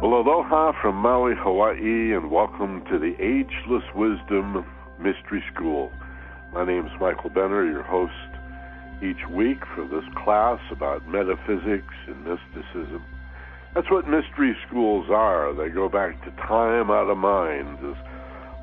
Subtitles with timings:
[0.00, 4.64] Well, aloha from Maui, Hawaii, and welcome to the Ageless Wisdom
[5.00, 5.90] Mystery School.
[6.54, 8.12] My name is Michael Benner, your host
[9.02, 13.02] each week for this class about metaphysics and mysticism.
[13.74, 15.52] That's what mystery schools are.
[15.52, 17.78] They go back to time out of mind.
[17.82, 17.96] As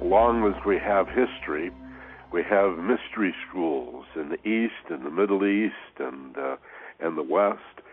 [0.01, 1.69] long as we have history,
[2.31, 6.55] we have mystery schools in the East and the Middle East and uh,
[7.01, 7.83] and the West,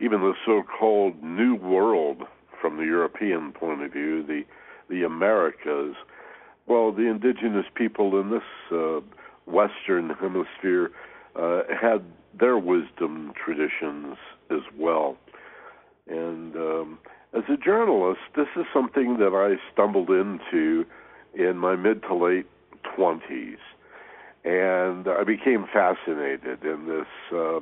[0.00, 2.24] even the so-called New World
[2.60, 4.44] from the European point of view, the
[4.88, 5.94] the Americas.
[6.66, 9.00] Well, the indigenous people in this uh,
[9.46, 10.90] Western Hemisphere
[11.36, 12.04] uh, had
[12.38, 14.16] their wisdom traditions
[14.50, 15.16] as well.
[16.06, 16.98] And um,
[17.34, 20.86] as a journalist, this is something that I stumbled into
[21.34, 22.46] in my mid to late
[22.96, 23.58] 20s.
[24.44, 27.60] And I became fascinated in this, uh,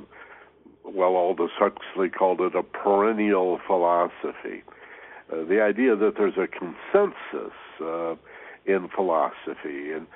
[0.84, 4.62] well, Aldous Huxley called it a perennial philosophy.
[5.32, 8.14] Uh, the idea that there's a consensus uh,
[8.66, 9.92] in philosophy.
[9.92, 10.06] And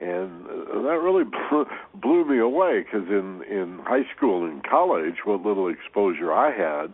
[0.00, 5.16] and uh, that really blew, blew me away because in in high school and college,
[5.24, 6.92] what little exposure I had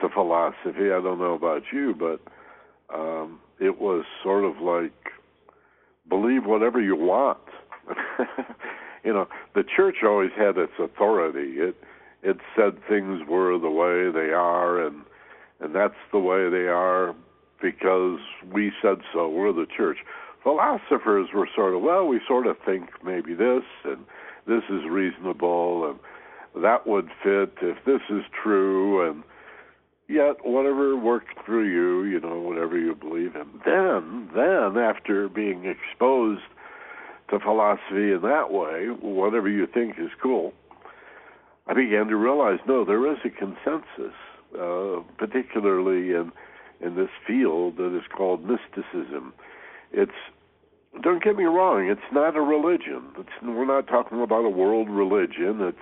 [0.00, 2.20] to philosophy, I don't know about you, but
[2.94, 4.92] um, it was sort of like
[6.08, 7.38] believe whatever you want.
[9.04, 11.60] you know, the church always had its authority.
[11.60, 11.76] It
[12.22, 15.02] it said things were the way they are, and
[15.60, 17.14] and that's the way they are
[17.62, 18.18] because
[18.52, 19.28] we said so.
[19.28, 19.98] We're the church
[20.44, 24.04] philosophers were sort of, well, we sort of think maybe this and
[24.46, 29.24] this is reasonable and that would fit if this is true and
[30.06, 33.48] yet whatever worked through you, you know, whatever you believe in.
[33.64, 36.42] Then, then after being exposed
[37.30, 40.52] to philosophy in that way, whatever you think is cool,
[41.66, 44.14] I began to realize no, there is a consensus,
[44.58, 46.32] uh, particularly in
[46.80, 49.32] in this field that is called mysticism.
[49.92, 50.12] It's
[51.02, 53.02] don't get me wrong, it's not a religion.
[53.18, 55.60] It's, we're not talking about a world religion.
[55.60, 55.78] It's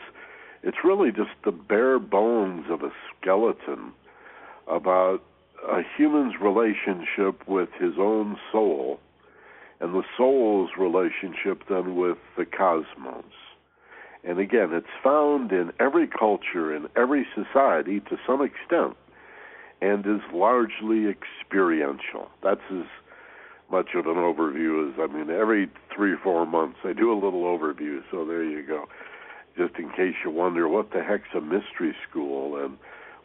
[0.63, 3.93] it's really just the bare bones of a skeleton
[4.69, 5.23] about
[5.69, 9.01] a human's relationship with his own soul
[9.81, 13.25] and the soul's relationship then with the cosmos.
[14.25, 18.97] And again, it's found in every culture, in every society to some extent,
[19.81, 22.31] and is largely experiential.
[22.43, 22.87] That's as
[23.71, 27.19] much of an overview as I mean every three or four months I do a
[27.19, 28.03] little overview.
[28.11, 28.85] So there you go.
[29.57, 32.77] Just in case you wonder what the heck's a mystery school and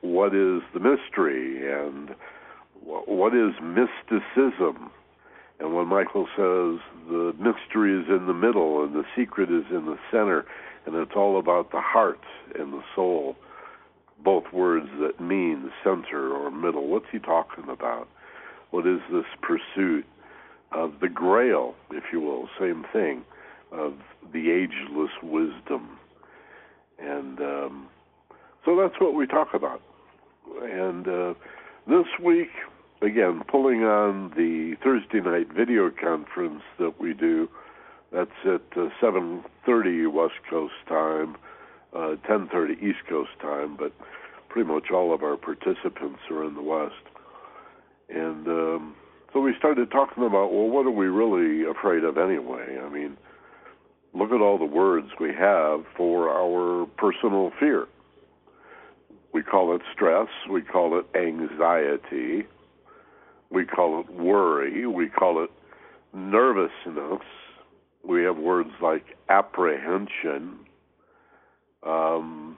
[0.02, 2.16] what is the mystery and
[2.82, 4.90] what is mysticism.
[5.60, 9.86] And when Michael says the mystery is in the middle and the secret is in
[9.86, 10.46] the center,
[10.88, 12.22] and it's all about the heart
[12.58, 13.36] and the soul,
[14.24, 16.88] both words that mean center or middle.
[16.88, 18.08] What's he talking about?
[18.72, 20.06] What is this pursuit?
[20.72, 23.24] of the grail, if you will, same thing,
[23.72, 23.94] of
[24.34, 25.98] the ageless wisdom.
[27.00, 27.88] And um,
[28.66, 29.82] so that's what we talk about.
[30.62, 31.34] And uh,
[31.88, 32.50] this week,
[33.02, 37.48] again, pulling on the Thursday night video conference that we do.
[38.12, 41.36] That's at uh, 7:30 West Coast time,
[41.94, 43.92] uh, 10:30 East Coast time, but
[44.50, 46.94] pretty much all of our participants are in the West.
[48.10, 48.96] And um,
[49.34, 52.80] so we started talking about, well, what are we really afraid of anyway?
[52.82, 53.18] I mean,
[54.14, 57.88] look at all the words we have for our personal fear.
[59.34, 62.48] We call it stress, we call it anxiety,
[63.50, 65.52] we call it worry, we call it
[66.14, 67.22] nervousness.
[68.04, 70.60] We have words like apprehension,
[71.86, 72.58] um,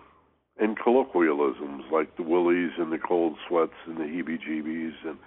[0.60, 5.18] and colloquialisms like the willies and the cold sweats and the heebie jeebies and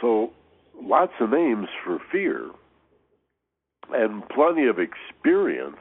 [0.00, 0.30] so,
[0.80, 2.50] lots of names for fear,
[3.90, 5.76] and plenty of experience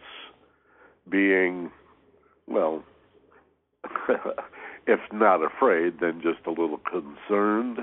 [1.09, 1.71] being,
[2.47, 2.83] well,
[4.87, 7.79] if not afraid, then just a little concerned.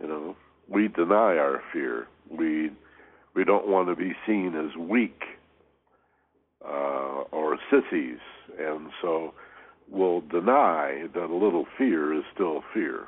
[0.00, 0.36] You know,
[0.68, 2.06] we deny our fear.
[2.30, 2.70] We
[3.34, 5.22] we don't want to be seen as weak
[6.64, 8.18] uh, or sissies,
[8.58, 9.34] and so
[9.90, 13.06] we'll deny that a little fear is still fear.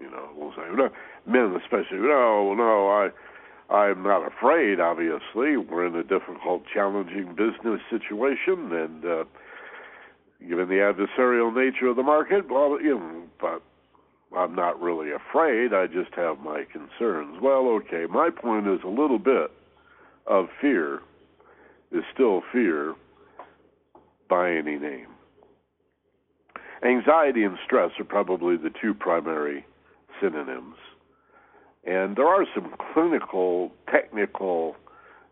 [0.00, 0.90] You know, we'll say, no,
[1.26, 4.80] men especially, no, no, I, I'm not afraid.
[4.80, 9.24] Obviously, we're in a difficult, challenging business situation, and uh,
[10.40, 13.62] given the adversarial nature of the market, well, you know, but
[14.36, 15.72] I'm not really afraid.
[15.72, 17.38] I just have my concerns.
[17.40, 19.50] Well, okay, my point is a little bit
[20.26, 21.00] of fear
[21.92, 22.94] is still fear
[24.28, 25.08] by any name.
[26.84, 29.64] Anxiety and stress are probably the two primary
[30.20, 30.76] synonyms.
[31.84, 34.76] And there are some clinical, technical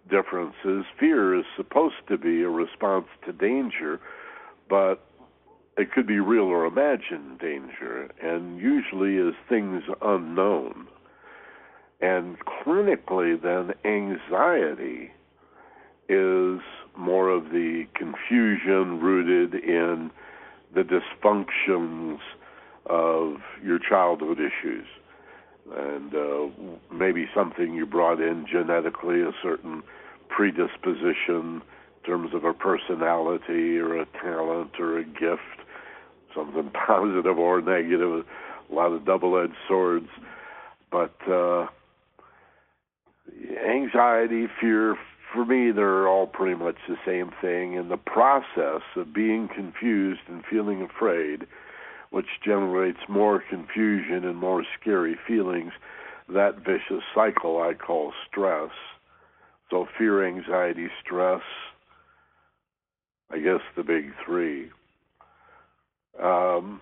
[0.08, 0.84] differences.
[0.98, 4.00] Fear is supposed to be a response to danger,
[4.68, 5.04] but
[5.76, 10.86] it could be real or imagined danger, and usually is things unknown.
[12.04, 15.10] And clinically, then, anxiety
[16.06, 16.60] is
[16.94, 20.10] more of the confusion rooted in
[20.74, 22.18] the dysfunctions
[22.84, 24.86] of your childhood issues.
[25.74, 26.48] And uh,
[26.92, 29.82] maybe something you brought in genetically, a certain
[30.28, 31.62] predisposition in
[32.04, 35.64] terms of a personality or a talent or a gift,
[36.34, 38.26] something positive or negative,
[38.70, 40.10] a lot of double edged swords.
[40.90, 41.68] But uh,
[43.66, 44.96] anxiety, fear,
[45.32, 47.76] for me, they're all pretty much the same thing.
[47.76, 51.46] And the process of being confused and feeling afraid,
[52.10, 55.72] which generates more confusion and more scary feelings,
[56.28, 58.70] that vicious cycle I call stress.
[59.70, 61.42] So, fear, anxiety, stress,
[63.30, 64.70] I guess the big three.
[66.22, 66.80] Um,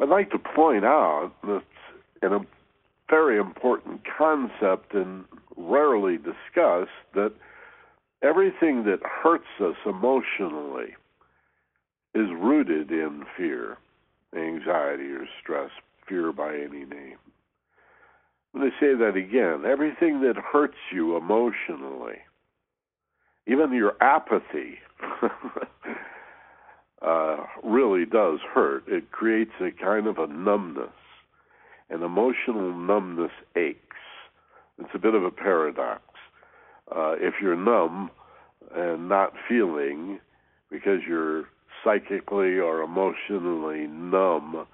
[0.00, 1.62] I'd like to point out that
[2.22, 2.40] in a
[3.08, 5.24] very important concept and
[5.56, 7.32] rarely discussed that
[8.22, 10.94] everything that hurts us emotionally
[12.14, 13.78] is rooted in fear,
[14.36, 15.70] anxiety, or stress,
[16.08, 17.18] fear by any name.
[18.54, 19.64] Let me say that again.
[19.66, 22.16] Everything that hurts you emotionally,
[23.46, 24.78] even your apathy,
[27.02, 28.84] uh, really does hurt.
[28.88, 30.88] It creates a kind of a numbness
[31.90, 33.96] and emotional numbness aches.
[34.78, 36.02] It's a bit of a paradox.
[36.94, 38.10] Uh, if you're numb
[38.74, 40.20] and not feeling
[40.70, 41.44] because you're
[41.84, 44.66] psychically or emotionally numb,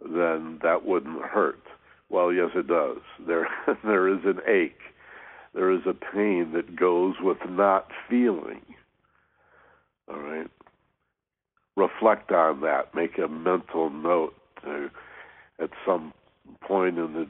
[0.00, 1.62] then that wouldn't hurt.
[2.08, 2.98] Well, yes, it does.
[3.26, 3.48] There,
[3.84, 4.80] there is an ache.
[5.54, 8.62] There is a pain that goes with not feeling.
[10.08, 10.50] All right.
[11.76, 12.94] Reflect on that.
[12.94, 14.90] Make a mental note to,
[15.60, 16.12] at some
[16.60, 17.26] point in the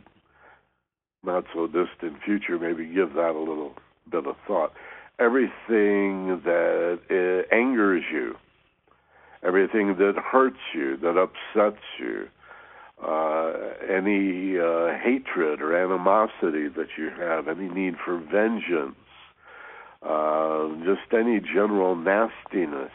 [1.23, 3.75] not so distant future, maybe give that a little
[4.11, 4.73] bit of thought.
[5.19, 8.37] Everything that uh, angers you,
[9.43, 12.27] everything that hurts you, that upsets you,
[13.07, 13.53] uh,
[13.89, 18.97] any uh, hatred or animosity that you have, any need for vengeance,
[20.03, 22.93] uh, just any general nastiness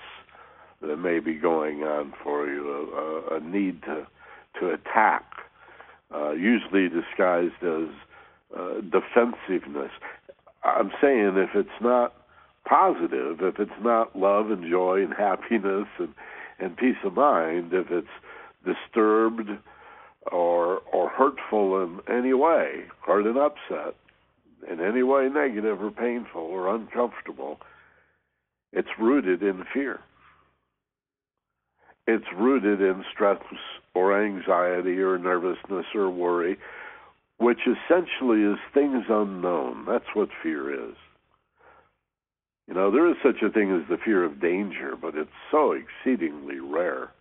[0.82, 4.08] that may be going on for you, a, a need to
[4.60, 5.35] to attack
[6.14, 7.90] uh, usually disguised as
[8.58, 9.92] uh, defensiveness.
[10.64, 12.14] I'm saying if it's not
[12.68, 16.14] positive, if it's not love and joy and happiness and,
[16.60, 18.08] and peace of mind, if it's
[18.66, 19.50] disturbed
[20.32, 23.96] or or hurtful in any way, hurt and upset
[24.72, 27.60] in any way negative or painful or uncomfortable,
[28.74, 30.00] it's rooted in fear
[32.08, 33.40] it's rooted in stress
[33.96, 36.58] or anxiety or nervousness or worry,
[37.38, 39.86] which essentially is things unknown.
[39.88, 40.96] That's what fear is.
[42.68, 45.74] You know, there is such a thing as the fear of danger, but it's so
[45.74, 47.12] exceedingly rare.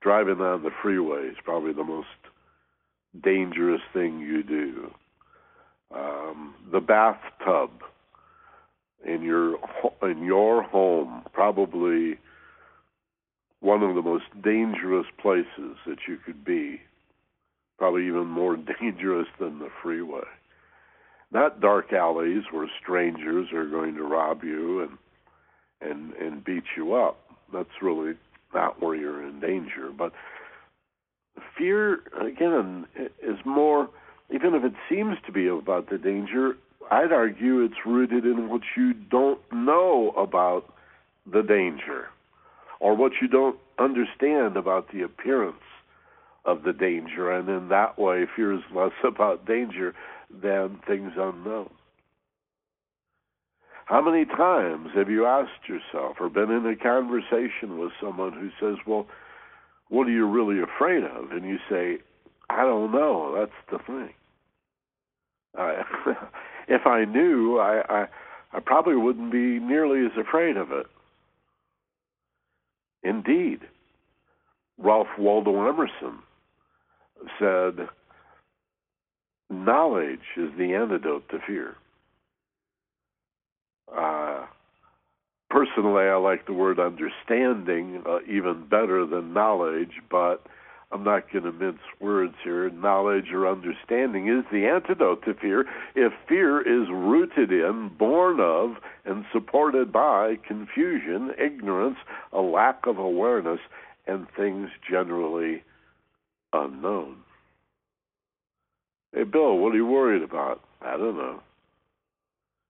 [0.00, 2.08] Driving on the freeway is probably the most
[3.22, 4.90] dangerous thing you do.
[5.94, 7.70] Um, the bathtub
[9.04, 9.56] in your
[10.02, 12.18] in your home probably
[13.60, 16.80] one of the most dangerous places that you could be,
[17.78, 20.24] probably even more dangerous than the freeway.
[21.32, 24.98] Not dark alleys where strangers are going to rob you and
[25.82, 27.18] and and beat you up.
[27.52, 28.14] That's really
[28.52, 29.90] not where you're in danger.
[29.96, 30.12] But
[31.56, 32.86] fear again
[33.22, 33.88] is more
[34.34, 36.56] even if it seems to be about the danger,
[36.90, 40.72] I'd argue it's rooted in what you don't know about
[41.30, 42.08] the danger
[42.80, 45.56] or what you don't understand about the appearance
[46.44, 49.94] of the danger, and in that way, fear is less about danger
[50.42, 51.70] than things unknown.
[53.84, 58.50] How many times have you asked yourself or been in a conversation with someone who
[58.60, 59.06] says, Well,
[59.88, 61.32] what are you really afraid of?
[61.32, 61.98] And you say,
[62.48, 63.34] I don't know.
[63.36, 64.14] That's the thing.
[65.58, 65.82] I,
[66.68, 68.06] if I knew, I, I,
[68.52, 70.86] I probably wouldn't be nearly as afraid of it.
[73.02, 73.60] Indeed,
[74.78, 76.18] Ralph Waldo Emerson
[77.38, 77.88] said,
[79.50, 81.76] Knowledge is the antidote to fear.
[83.94, 84.46] Uh,
[85.50, 90.46] personally, I like the word understanding uh, even better than knowledge, but
[90.92, 92.68] I'm not going to mince words here.
[92.70, 98.76] Knowledge or understanding is the antidote to fear if fear is rooted in, born of,
[99.04, 101.98] and supported by confusion, ignorance,
[102.32, 103.60] a lack of awareness,
[104.06, 105.62] and things generally
[106.52, 107.18] unknown.
[109.14, 110.60] Hey, Bill, what are you worried about?
[110.82, 111.40] I don't know.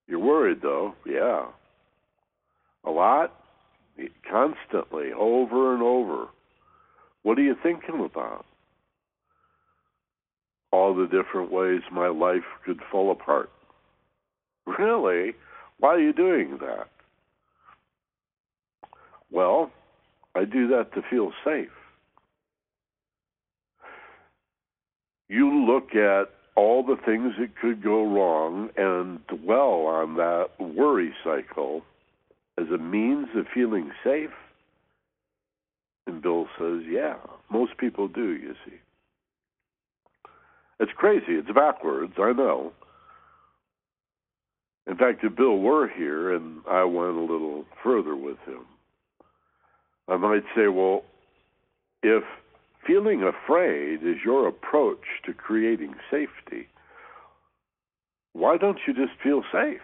[0.08, 0.94] You're worried, though.
[1.06, 1.46] Yeah.
[2.84, 3.34] A lot?
[4.28, 6.28] Constantly, over and over.
[7.22, 8.44] What are you thinking about?
[10.72, 13.50] All the different ways my life could fall apart.
[14.66, 15.34] Really?
[15.78, 16.88] Why are you doing that?
[19.30, 19.70] Well,
[20.34, 21.68] I do that to feel safe.
[25.28, 31.14] You look at all the things that could go wrong and dwell on that worry
[31.24, 31.82] cycle
[32.58, 34.30] as a means of feeling safe?
[36.06, 37.16] And Bill says, yeah,
[37.50, 38.76] most people do, you see.
[40.80, 41.32] It's crazy.
[41.32, 42.72] It's backwards, I know.
[44.86, 48.64] In fact, if Bill were here and I went a little further with him,
[50.08, 51.02] I might say, well,
[52.02, 52.24] if
[52.86, 56.66] feeling afraid is your approach to creating safety,
[58.32, 59.80] why don't you just feel safe?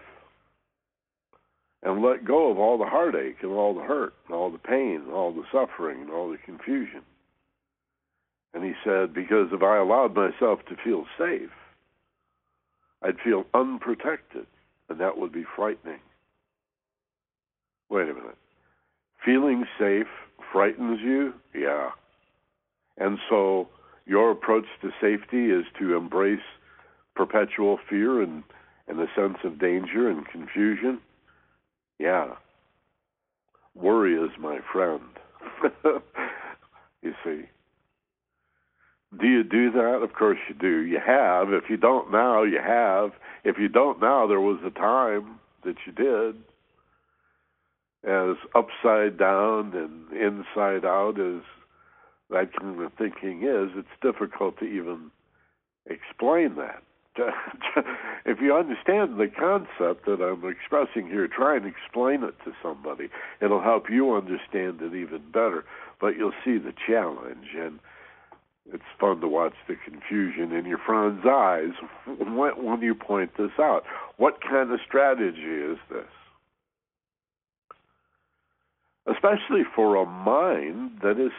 [1.83, 5.01] And let go of all the heartache and all the hurt and all the pain
[5.05, 7.01] and all the suffering and all the confusion.
[8.53, 11.51] And he said, because if I allowed myself to feel safe,
[13.03, 14.47] I'd feel unprotected,
[14.89, 15.99] and that would be frightening.
[17.89, 18.37] Wait a minute.
[19.23, 20.07] Feeling safe
[20.51, 21.33] frightens you?
[21.53, 21.91] Yeah.
[22.97, 23.69] And so
[24.05, 26.39] your approach to safety is to embrace
[27.15, 28.43] perpetual fear and,
[28.87, 30.99] and a sense of danger and confusion?
[31.99, 32.35] Yeah.
[33.75, 35.01] Worry is my friend.
[37.01, 37.43] you see.
[39.19, 40.01] Do you do that?
[40.03, 40.81] Of course you do.
[40.81, 41.53] You have.
[41.53, 43.11] If you don't now, you have.
[43.43, 46.35] If you don't now, there was a time that you did.
[48.03, 51.41] As upside down and inside out as
[52.29, 55.11] that kind of thinking is, it's difficult to even
[55.89, 56.83] explain that.
[58.25, 63.09] if you understand the concept that I'm expressing here, try and explain it to somebody.
[63.41, 65.65] It'll help you understand it even better.
[65.99, 67.79] But you'll see the challenge, and
[68.71, 71.71] it's fun to watch the confusion in your friend's eyes
[72.19, 73.83] when, when you point this out.
[74.17, 76.05] What kind of strategy is this?
[79.09, 81.31] Especially for a mind that is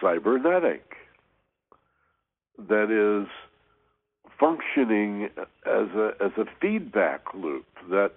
[0.00, 0.96] cybernetic,
[2.68, 3.28] that is
[4.42, 5.28] functioning
[5.64, 8.10] as a as a feedback loop that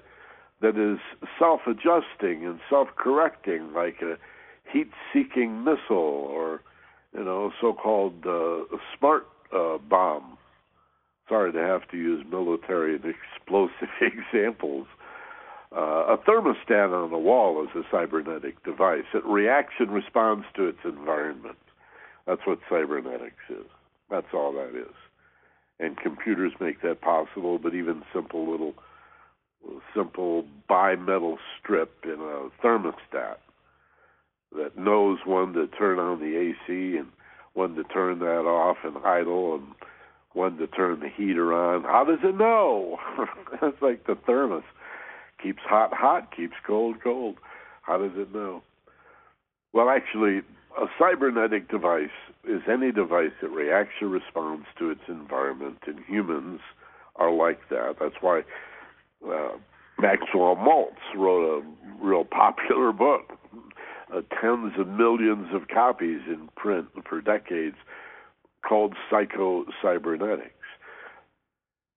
[0.59, 0.97] that is
[1.37, 4.17] self-adjusting and self-correcting, like a
[4.71, 6.61] heat-seeking missile or
[7.13, 8.63] you know so-called uh,
[8.97, 10.37] smart uh, bomb.
[11.29, 14.87] Sorry to have to use military and explosive examples.
[15.75, 19.03] Uh, a thermostat on the wall is a cybernetic device.
[19.13, 21.57] It reacts and responds to its environment.
[22.25, 23.65] That's what cybernetics is.
[24.09, 24.95] That's all that is
[25.79, 27.57] and computers make that possible.
[27.57, 28.75] But even simple little,
[29.95, 33.37] simple bimetal strip in a thermostat
[34.55, 37.07] that knows when to turn on the AC and
[37.53, 39.67] when to turn that off and idle and
[40.33, 41.83] when to turn the heater on.
[41.83, 42.97] How does it know?
[43.61, 44.63] it's like the thermos
[45.41, 47.37] keeps hot hot, keeps cold cold.
[47.81, 48.63] How does it know?
[49.73, 50.41] Well, actually,
[50.77, 52.09] a cybernetic device
[52.47, 56.59] is any device that reacts or responds to its environment, and humans
[57.15, 57.95] are like that.
[57.99, 58.41] That's why
[59.25, 59.57] uh,
[59.99, 63.37] Maxwell Maltz wrote a real popular book,
[64.13, 67.77] uh, tens of millions of copies in print for decades,
[68.67, 70.51] called Psycho Cybernetics.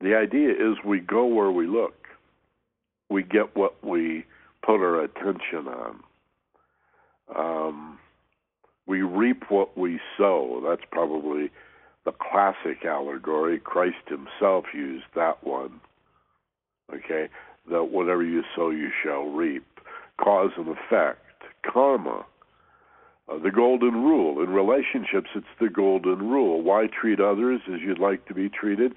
[0.01, 2.07] The idea is we go where we look,
[3.11, 4.25] we get what we
[4.65, 6.01] put our attention on.
[7.35, 7.98] Um,
[8.89, 10.63] we reap what we sow.
[10.67, 11.51] That's probably
[12.05, 13.61] the classic allegory.
[13.61, 15.81] Christ himself used that one.
[16.93, 17.29] Okay?
[17.71, 19.65] That whatever you sow, you shall reap.
[20.19, 21.21] Cause and effect.
[21.71, 22.25] Karma.
[23.29, 24.43] Uh, the golden rule.
[24.43, 26.63] In relationships, it's the golden rule.
[26.63, 28.95] Why treat others as you'd like to be treated?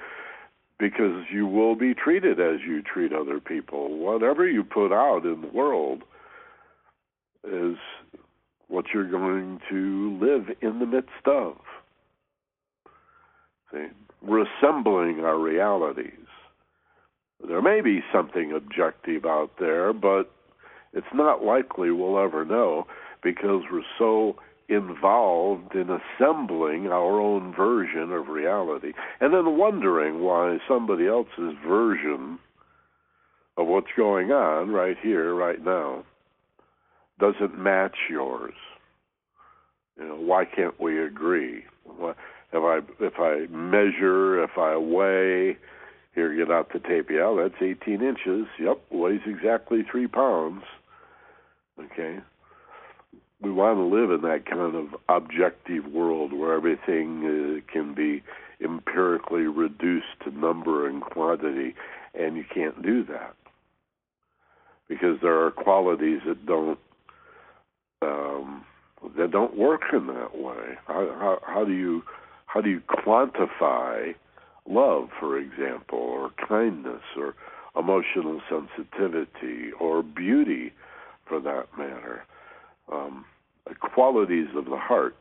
[0.79, 3.97] Because you will be treated as you treat other people.
[3.97, 6.03] Whatever you put out in the world
[7.43, 7.75] is
[8.71, 11.55] what you're going to live in the midst of.
[13.71, 13.87] See,
[14.21, 16.07] we're assembling our realities.
[17.45, 20.31] There may be something objective out there, but
[20.93, 22.87] it's not likely we'll ever know
[23.23, 24.35] because we're so
[24.69, 32.39] involved in assembling our own version of reality and then wondering why somebody else's version
[33.57, 36.05] of what's going on right here, right now,
[37.21, 38.55] doesn't match yours.
[39.97, 41.63] You know, why can't we agree?
[41.87, 42.15] If
[42.53, 45.57] I if I measure, if I weigh,
[46.15, 47.09] here get out the tape.
[47.09, 48.47] Yeah, that's 18 inches.
[48.59, 50.63] Yep, weighs exactly three pounds.
[51.79, 52.19] Okay,
[53.41, 58.23] we want to live in that kind of objective world where everything uh, can be
[58.63, 61.75] empirically reduced to number and quantity,
[62.13, 63.35] and you can't do that
[64.87, 66.77] because there are qualities that don't
[68.01, 68.65] um,
[69.17, 70.77] that don't work in that way.
[70.87, 72.03] How, how, how do you
[72.45, 74.13] how do you quantify
[74.67, 77.33] love, for example, or kindness, or
[77.77, 80.73] emotional sensitivity, or beauty,
[81.27, 82.25] for that matter?
[82.91, 83.25] Um,
[83.93, 85.15] qualities of the heart.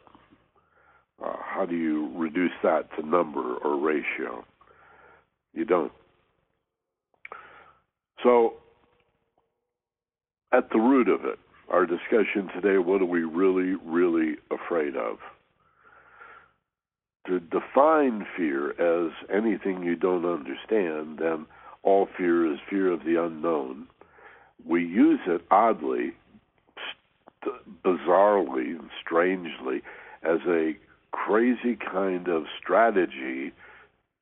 [1.25, 4.45] Uh, how do you reduce that to number or ratio?
[5.53, 5.93] You don't.
[8.23, 8.55] So,
[10.53, 11.39] at the root of it,
[11.71, 15.19] our discussion today what are we really, really afraid of?
[17.27, 21.47] To define fear as anything you don't understand, then
[21.83, 23.87] all fear is fear of the unknown.
[24.67, 26.12] We use it oddly
[27.85, 29.83] bizarrely and strangely
[30.23, 30.77] as a
[31.12, 33.53] crazy kind of strategy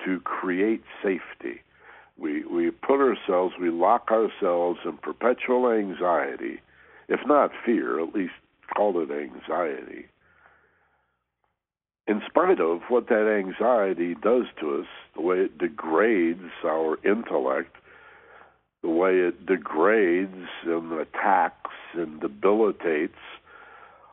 [0.05, 1.63] to create safety.
[2.17, 6.61] We we put ourselves, we lock ourselves in perpetual anxiety,
[7.09, 8.35] if not fear, at least
[8.75, 10.07] call it anxiety.
[12.07, 17.77] In spite of what that anxiety does to us, the way it degrades our intellect,
[18.83, 23.19] the way it degrades and attacks and debilitates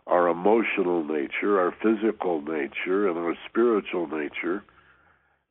[0.08, 4.64] our emotional nature, our physical nature, and our spiritual nature,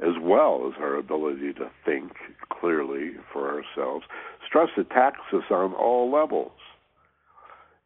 [0.01, 2.12] as well as our ability to think
[2.51, 4.05] clearly for ourselves.
[4.47, 6.53] Stress attacks us on all levels.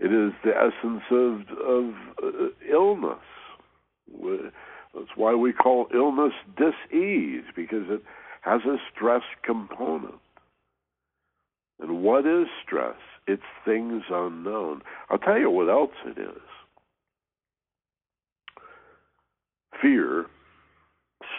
[0.01, 3.19] It is the essence of, of uh, illness.
[4.95, 8.03] That's why we call illness dis-ease, because it
[8.43, 10.15] has a stress component.
[11.81, 12.97] And what is stress?
[13.27, 14.83] It's things unknown.
[15.11, 16.41] I'll tell you what else it is
[19.81, 20.27] fear,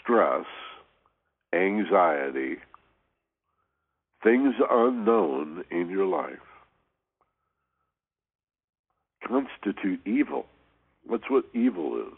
[0.02, 0.46] stress,
[1.54, 2.58] anxiety,
[4.24, 6.38] things unknown in your life
[9.30, 10.46] constitute evil.
[11.10, 12.18] That's what evil is.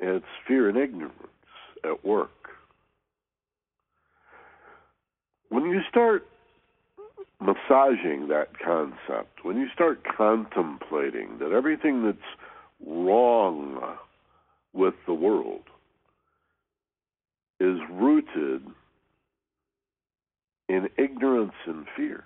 [0.00, 1.14] it's fear and ignorance
[1.84, 2.30] at work.
[5.48, 6.26] When you start
[7.40, 12.18] massaging that concept, when you start contemplating that everything that's
[12.84, 13.96] wrong
[14.72, 15.62] with the world
[17.60, 18.62] is rooted
[20.68, 22.24] in ignorance and fear,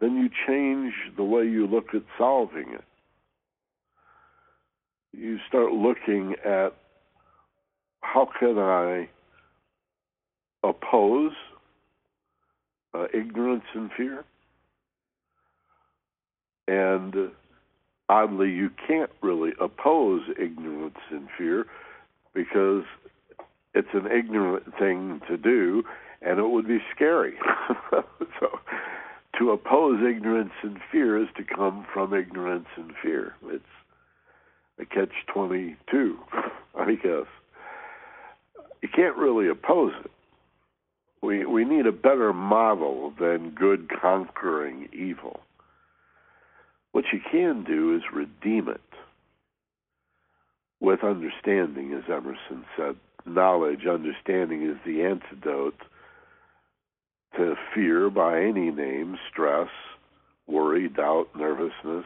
[0.00, 2.84] then you change the way you look at solving it.
[5.12, 6.74] You start looking at
[8.00, 9.08] how can I
[10.62, 11.32] oppose
[12.94, 14.24] uh, ignorance and fear.
[16.66, 17.30] And
[18.08, 21.66] oddly, you can't really oppose ignorance and fear
[22.32, 22.84] because
[23.74, 25.82] it's an ignorant thing to do
[26.22, 27.34] and it would be scary.
[28.40, 28.58] so
[29.40, 33.34] to oppose ignorance and fear is to come from ignorance and fear.
[33.46, 33.64] It's
[34.78, 36.16] a catch 22,
[36.78, 37.26] I guess.
[38.80, 40.10] You can't really oppose it
[41.22, 45.40] we we need a better model than good conquering evil.
[46.92, 48.80] What you can do is redeem it
[50.80, 52.96] with understanding, as Emerson said.
[53.26, 55.78] Knowledge, understanding is the antidote
[57.36, 59.68] to fear by any name, stress,
[60.46, 62.04] worry, doubt, nervousness,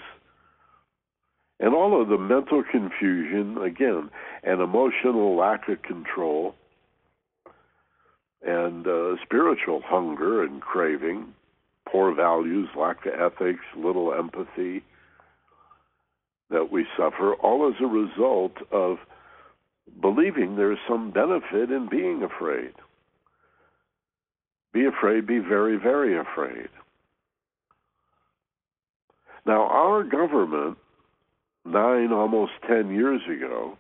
[1.61, 4.11] and all of the mental confusion, again,
[4.43, 6.55] and emotional lack of control
[8.47, 11.27] and uh, spiritual hunger and craving,
[11.89, 14.83] poor values, lack of ethics, little empathy
[16.51, 18.99] that we suffer, all as a result of
[20.01, 22.73] believing there's some benefit in being afraid.
[24.75, 26.69] Be afraid, be very, very afraid.
[29.47, 30.77] Now, our government,
[31.65, 33.79] nine, almost ten years ago,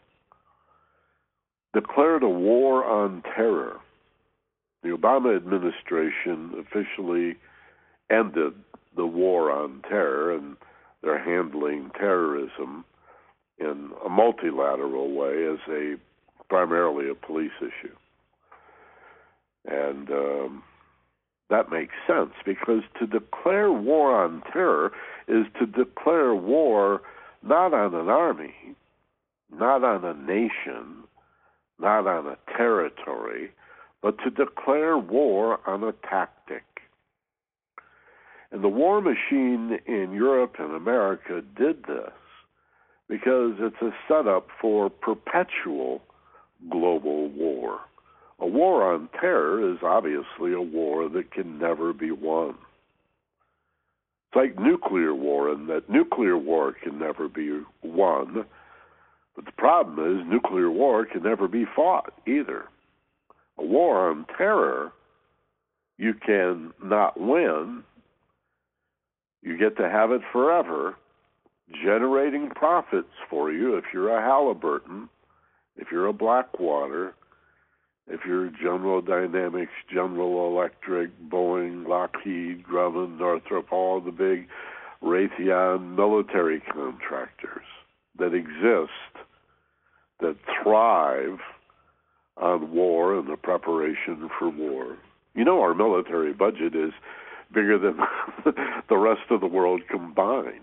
[1.74, 3.80] declared a war on terror
[4.85, 7.37] the Obama administration officially
[8.11, 8.52] ended
[8.94, 10.57] the war on terror, and
[11.02, 12.85] they're handling terrorism
[13.59, 15.96] in a multilateral way as a
[16.50, 17.94] primarily a police issue.
[19.64, 20.62] And um,
[21.50, 24.92] that makes sense because to declare war on terror
[25.28, 27.02] is to declare war
[27.42, 28.54] not on an army,
[29.52, 31.04] not on a nation,
[31.78, 33.50] not on a territory,
[34.02, 36.64] but to declare war on a tactic.
[38.50, 42.12] And the war machine in Europe and America did this
[43.09, 46.00] because it's a setup for perpetual
[46.70, 47.80] global war.
[48.40, 52.56] A war on terror is obviously a war that can never be won.
[54.28, 58.44] It's like nuclear war, in that nuclear war can never be won.
[59.36, 62.64] But the problem is, nuclear war can never be fought either.
[63.58, 64.92] A war on terror,
[65.96, 67.84] you can not win.
[69.42, 70.96] You get to have it forever,
[71.84, 75.08] generating profits for you if you're a Halliburton,
[75.76, 77.14] if you're a Blackwater,
[78.06, 84.46] if you're General Dynamics, General Electric, Boeing, Lockheed, Grumman, Northrop, all the big
[85.02, 87.64] Raytheon military contractors
[88.18, 89.24] that exist,
[90.20, 91.38] that thrive
[92.36, 94.96] on war and the preparation for war.
[95.34, 96.92] You know, our military budget is
[97.52, 97.98] bigger than
[98.88, 100.60] the rest of the world combined.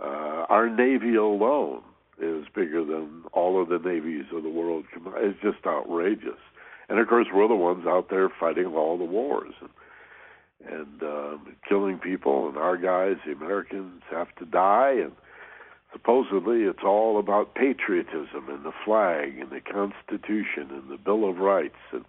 [0.00, 1.82] Uh, our Navy alone
[2.20, 4.84] is bigger than all of the navies of the world.
[5.16, 6.40] It's just outrageous.
[6.88, 9.70] And of course, we're the ones out there fighting all the wars and,
[10.72, 12.48] and um, killing people.
[12.48, 14.96] And our guys, the Americans, have to die.
[15.02, 15.12] And
[15.92, 21.38] supposedly, it's all about patriotism and the flag and the Constitution and the Bill of
[21.38, 22.04] Rights and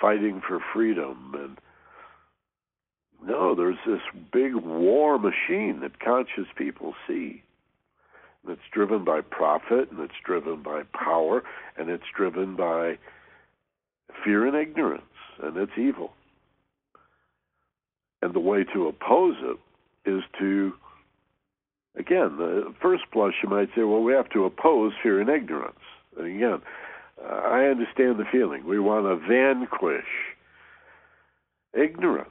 [0.00, 1.34] fighting for freedom.
[1.34, 1.58] And
[3.28, 4.00] no, there's this
[4.32, 7.42] big war machine that conscious people see
[8.46, 11.42] that's driven by profit and it's driven by power
[11.76, 12.98] and it's driven by
[14.24, 15.02] fear and ignorance
[15.42, 16.12] and it's evil.
[18.22, 20.72] And the way to oppose it is to,
[21.96, 25.78] again, the first blush you might say, well, we have to oppose fear and ignorance.
[26.16, 26.60] And again,
[27.22, 28.66] uh, I understand the feeling.
[28.66, 30.04] We want to vanquish
[31.74, 32.30] ignorance.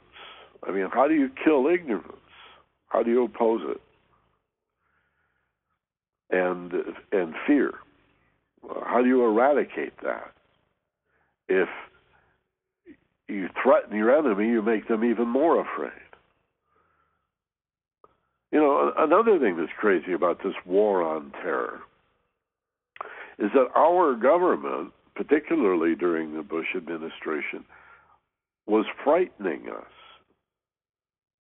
[0.66, 2.12] I mean, how do you kill ignorance?
[2.88, 3.80] How do you oppose it?
[6.30, 6.72] And
[7.12, 7.72] and fear.
[8.84, 10.32] How do you eradicate that?
[11.48, 11.68] If
[13.28, 15.92] you threaten your enemy, you make them even more afraid.
[18.52, 21.80] You know, another thing that's crazy about this war on terror
[23.38, 27.64] is that our government, particularly during the Bush administration,
[28.66, 29.99] was frightening us.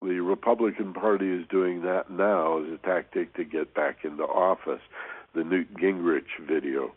[0.02, 4.82] The Republican Party is doing that now as a tactic to get back into office.
[5.34, 6.94] The Newt Gingrich video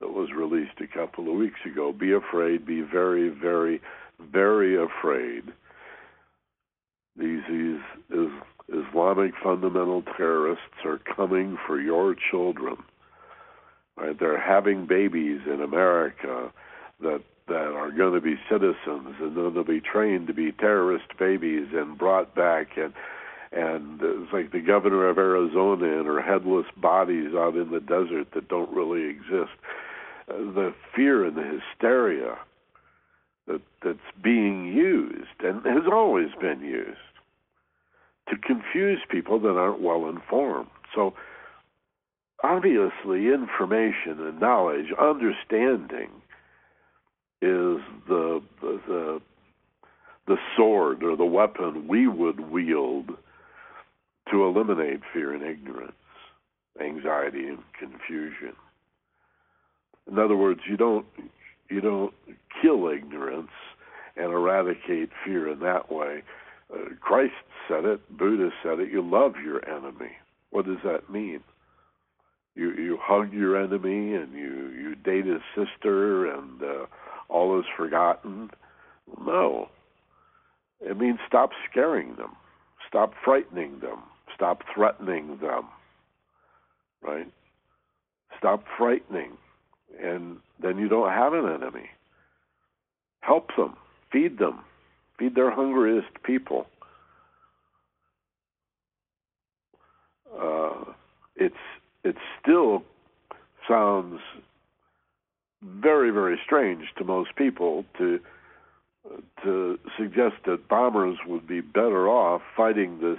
[0.00, 3.80] that was released a couple of weeks ago be afraid, be very, very,
[4.18, 5.52] very afraid.
[7.16, 8.30] These, these is,
[8.68, 12.76] Islamic fundamental terrorists are coming for your children.
[13.96, 14.18] Right?
[14.18, 16.52] They're having babies in America
[17.00, 21.06] that that are going to be citizens and then they'll be trained to be terrorist
[21.18, 22.94] babies and brought back and
[23.52, 28.28] and it's like the governor of Arizona and her headless bodies out in the desert
[28.32, 29.50] that don't really exist.
[30.28, 32.38] Uh, the fear and the hysteria
[33.48, 36.98] that that's being used and has always been used
[38.28, 40.70] to confuse people that aren't well informed.
[40.94, 41.14] So
[42.44, 46.10] obviously information and knowledge, understanding
[47.42, 49.20] is the the
[50.26, 53.10] the sword or the weapon we would wield
[54.30, 55.92] to eliminate fear and ignorance,
[56.80, 58.54] anxiety and confusion.
[60.10, 61.06] In other words, you don't
[61.68, 62.14] you don't
[62.62, 63.50] kill ignorance
[64.16, 66.22] and eradicate fear in that way.
[66.72, 67.32] Uh, Christ
[67.68, 68.90] said it, Buddha said it.
[68.90, 70.12] You love your enemy.
[70.50, 71.40] What does that mean?
[72.54, 76.86] You you hug your enemy and you you date his sister and uh,
[77.30, 78.50] all is forgotten.
[79.24, 79.68] No.
[80.80, 82.36] It means stop scaring them,
[82.88, 83.98] stop frightening them,
[84.34, 85.64] stop threatening them,
[87.02, 87.30] right?
[88.38, 89.32] Stop frightening,
[90.02, 91.90] and then you don't have an enemy.
[93.20, 93.76] Help them,
[94.10, 94.60] feed them,
[95.18, 96.66] feed their hungriest people.
[100.40, 100.84] Uh,
[101.36, 101.54] it's
[102.04, 102.82] it still
[103.68, 104.20] sounds
[105.62, 108.20] very, very strange to most people to
[109.42, 113.18] to suggest that bombers would be better off fighting this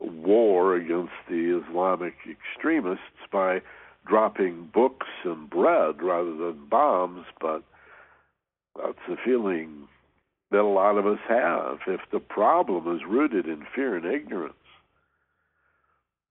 [0.00, 3.00] war against the Islamic extremists
[3.30, 3.62] by
[4.06, 7.62] dropping books and bread rather than bombs, but
[8.76, 9.86] that's the feeling
[10.50, 11.78] that a lot of us have.
[11.86, 14.54] If the problem is rooted in fear and ignorance,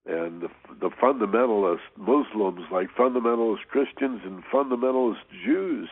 [0.06, 0.48] and the,
[0.80, 5.90] the fundamentalist Muslims, like fundamentalist Christians and fundamentalist Jews,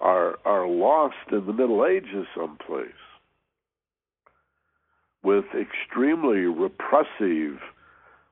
[0.00, 2.88] are are lost in the Middle Ages someplace
[5.22, 7.60] with extremely repressive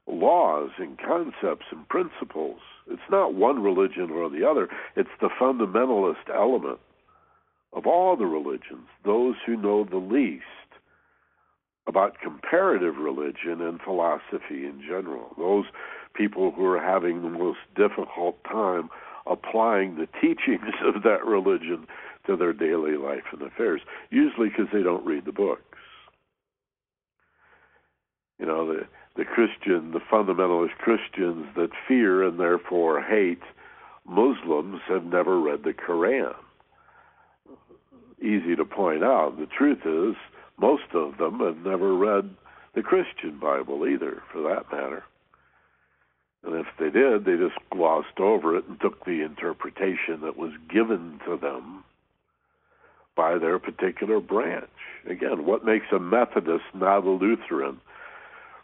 [0.07, 2.61] laws and concepts and principles.
[2.91, 6.81] It's not one religion or the other, it's the fundamentalist element
[7.75, 10.45] of all the religions, those who know the least
[11.89, 15.35] about comparative religion and philosophy in general.
[15.39, 15.65] Those
[16.15, 18.91] people who are having the most difficult time
[19.27, 21.87] applying the teachings of that religion
[22.27, 25.63] to their daily life and affairs, usually because they don't read the books.
[28.39, 33.43] You know, the the Christian, the fundamentalist Christians that fear and therefore hate
[34.07, 36.35] Muslims have never read the Quran.
[38.21, 39.37] Easy to point out.
[39.37, 40.15] The truth is,
[40.59, 42.31] most of them have never read
[42.75, 45.05] the Christian Bible either, for that matter.
[46.45, 50.53] And if they did, they just glossed over it and took the interpretation that was
[50.73, 51.85] given to them
[53.17, 54.69] by their particular branch.
[55.09, 57.81] Again, what makes a Methodist not a Lutheran?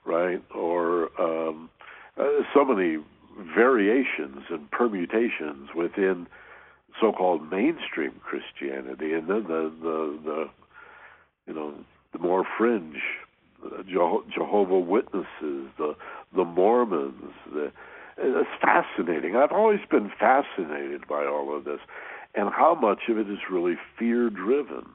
[0.04, 0.42] right?
[0.54, 1.70] Or um,
[2.18, 2.98] uh, so many
[3.54, 6.26] variations and permutations within
[7.00, 10.44] so-called mainstream Christianity, and then the the, the
[11.46, 11.74] you know
[12.12, 13.02] the more fringe
[13.64, 15.94] uh, Jehovah Witnesses, the
[16.34, 17.32] the Mormons.
[17.52, 17.72] The,
[18.16, 19.36] it's fascinating.
[19.36, 21.80] I've always been fascinated by all of this,
[22.34, 24.86] and how much of it is really fear driven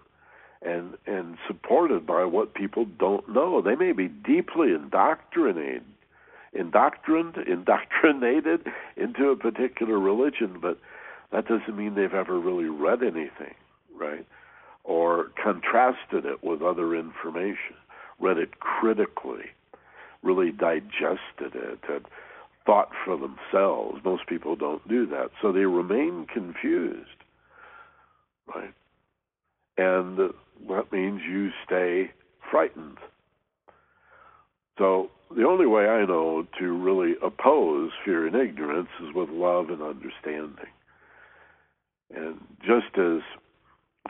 [0.62, 3.62] and and supported by what people don't know.
[3.62, 5.84] They may be deeply indoctrinated,
[6.54, 10.78] indoctrined, indoctrinated into a particular religion, but
[11.32, 13.56] that doesn't mean they've ever really read anything,
[13.96, 14.26] right?
[14.89, 17.75] Or contrasted it with other information,
[18.19, 19.45] read it critically,
[20.23, 22.06] really digested it, and
[22.65, 24.04] thought for themselves.
[24.04, 27.23] Most people don't do that, so they remain confused,
[28.47, 28.73] right?
[29.78, 32.10] And that means you stay
[32.49, 32.97] frightened.
[34.80, 39.69] So the only way I know to really oppose fear and ignorance is with love
[39.69, 40.73] and understanding.
[42.10, 43.21] And just as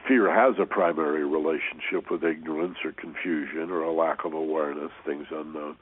[0.07, 5.27] fear has a primary relationship with ignorance or confusion or a lack of awareness, things
[5.31, 5.75] unknown,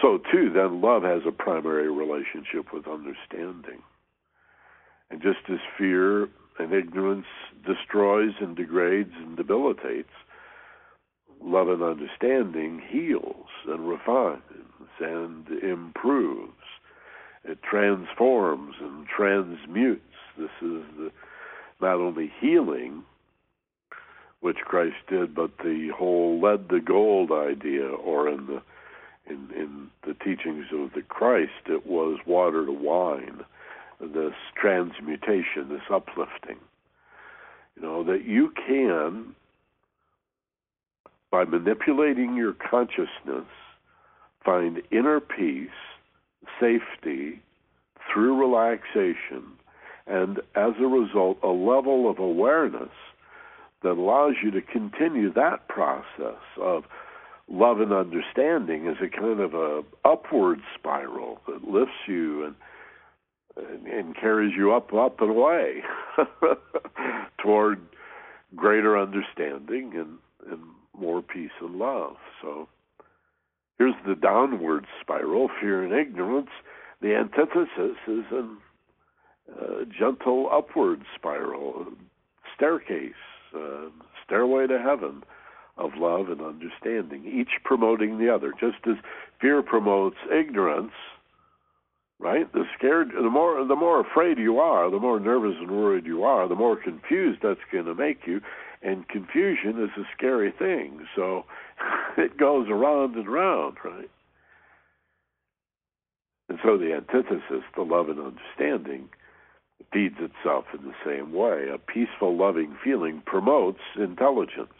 [0.00, 3.82] so too then love has a primary relationship with understanding.
[5.10, 7.26] And just as fear and ignorance
[7.64, 10.10] destroys and degrades and debilitates.
[11.40, 14.42] Love and understanding heals and refines
[15.00, 16.52] and improves.
[17.44, 20.02] It transforms and transmutes.
[20.36, 21.10] This is the,
[21.80, 23.04] not only healing,
[24.40, 28.62] which Christ did, but the whole lead to gold idea, or in the
[29.26, 33.44] in, in the teachings of the Christ, it was water to wine
[34.00, 36.56] this transmutation, this uplifting.
[37.76, 39.34] You know, that you can,
[41.30, 43.46] by manipulating your consciousness,
[44.44, 45.68] find inner peace,
[46.60, 47.42] safety
[48.12, 49.44] through relaxation,
[50.06, 52.88] and as a result, a level of awareness
[53.82, 56.84] that allows you to continue that process of
[57.48, 62.54] love and understanding as a kind of a upward spiral that lifts you and
[63.90, 65.82] and, carries you up, up and away
[67.42, 67.80] toward
[68.54, 70.18] greater understanding and,
[70.50, 70.60] and
[70.98, 72.16] more peace and love.
[72.40, 72.68] So
[73.78, 76.50] here's the downward spiral, fear and ignorance.
[77.00, 78.48] The antithesis is a
[79.50, 81.86] uh, gentle upward spiral,
[82.54, 83.12] staircase,
[83.54, 83.88] uh,
[84.24, 85.22] stairway to heaven
[85.76, 88.52] of love and understanding, each promoting the other.
[88.58, 88.96] Just as
[89.40, 90.92] fear promotes ignorance,
[92.18, 92.52] right?
[92.52, 96.24] The scared, the more the more afraid you are, the more nervous and worried you
[96.24, 98.40] are, the more confused that's going to make you.
[98.82, 101.44] And confusion is a scary thing, so
[102.16, 104.10] it goes around and around, right?
[106.48, 109.08] And so the antithesis, the love and understanding,
[109.92, 111.68] feeds itself in the same way.
[111.72, 114.72] A peaceful, loving feeling promotes intelligence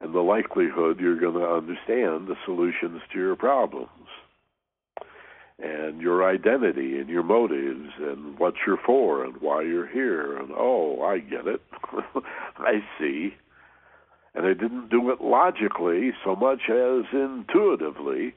[0.00, 3.88] and the likelihood you're going to understand the solutions to your problems
[5.58, 10.50] and your identity and your motives and what you're for and why you're here and
[10.56, 11.60] oh i get it
[12.58, 13.34] i see
[14.34, 18.34] And I didn't do it logically so much as intuitively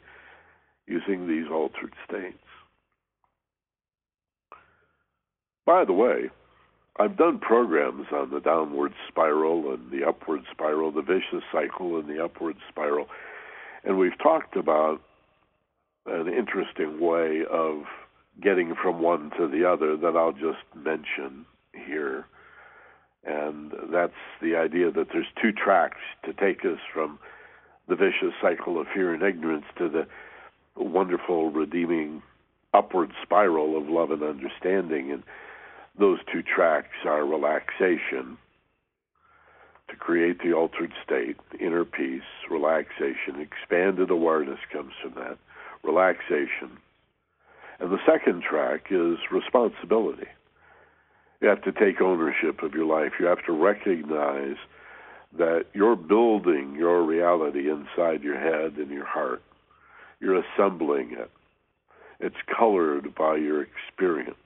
[0.88, 2.43] using these altered states.
[5.66, 6.30] By the way,
[7.00, 12.08] I've done programs on the downward spiral and the upward spiral, the vicious cycle and
[12.08, 13.08] the upward spiral.
[13.84, 15.02] And we've talked about
[16.06, 17.84] an interesting way of
[18.42, 22.26] getting from one to the other that I'll just mention here.
[23.26, 27.20] And that's the idea that there's two tracks to take us from
[27.88, 30.08] the vicious cycle of fear and ignorance to the
[30.76, 32.22] wonderful, redeeming
[32.74, 35.12] upward spiral of love and understanding.
[35.12, 35.24] And
[35.98, 38.38] those two tracks are relaxation
[39.90, 45.38] to create the altered state, inner peace, relaxation, expanded awareness comes from that,
[45.84, 46.78] relaxation.
[47.80, 50.28] And the second track is responsibility.
[51.42, 53.14] You have to take ownership of your life.
[53.20, 54.56] You have to recognize
[55.38, 59.42] that you're building your reality inside your head and your heart.
[60.20, 61.30] You're assembling it.
[62.20, 64.38] It's colored by your experience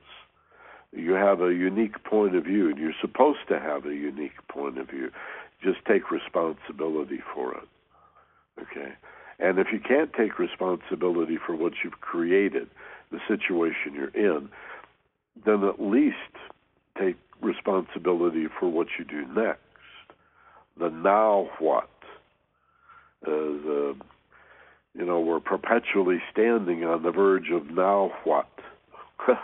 [0.92, 4.78] you have a unique point of view, and you're supposed to have a unique point
[4.78, 5.12] of view.
[5.64, 7.68] Just take responsibility for it.
[8.62, 8.94] Okay?
[9.40, 12.70] And if you can't take responsibility for what you've created,
[13.12, 14.50] the situation you're in,
[15.46, 16.16] then at least
[17.00, 19.62] take responsibility for what you do next.
[20.80, 21.90] The now what?
[23.26, 23.96] Uh, the,
[24.96, 28.48] you know, we're perpetually standing on the verge of now what
[29.28, 29.36] in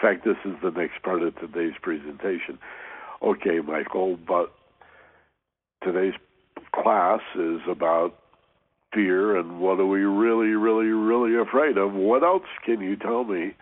[0.00, 2.58] fact, this is the next part of today's presentation.
[3.22, 4.52] Okay, Michael, but
[5.82, 6.14] today's
[6.74, 8.14] class is about
[8.92, 11.92] fear and what are we really, really, really afraid of.
[11.94, 13.54] What else can you tell me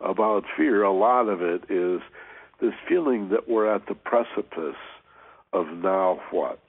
[0.00, 0.82] about fear?
[0.82, 2.00] A lot of it is
[2.60, 4.80] this feeling that we're at the precipice
[5.52, 6.60] of now what?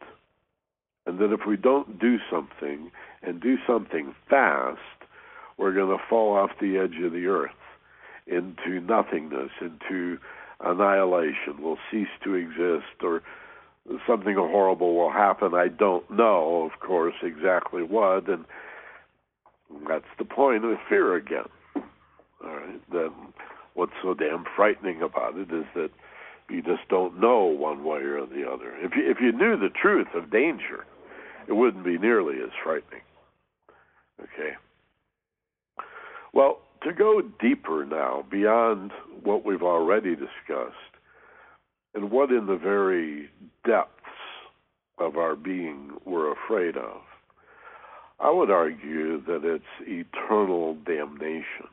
[1.05, 2.91] And that if we don't do something
[3.21, 4.79] and do something fast,
[5.57, 7.51] we're going to fall off the edge of the earth
[8.27, 10.17] into nothingness, into
[10.59, 13.21] annihilation, will cease to exist, or
[14.07, 15.53] something horrible will happen.
[15.53, 18.45] I don't know, of course, exactly what, and
[19.87, 21.47] that's the point of fear again.
[22.43, 22.81] All right.
[22.91, 23.11] Then
[23.73, 25.89] what's so damn frightening about it is that
[26.49, 28.75] you just don't know one way or the other.
[28.77, 30.85] If you, if you knew the truth of danger,
[31.47, 33.01] it wouldn't be nearly as frightening.
[34.19, 34.51] Okay.
[36.33, 38.91] Well, to go deeper now, beyond
[39.23, 40.75] what we've already discussed,
[41.93, 43.29] and what in the very
[43.65, 43.91] depths
[44.97, 47.01] of our being we're afraid of,
[48.19, 51.69] I would argue that it's eternal damnation,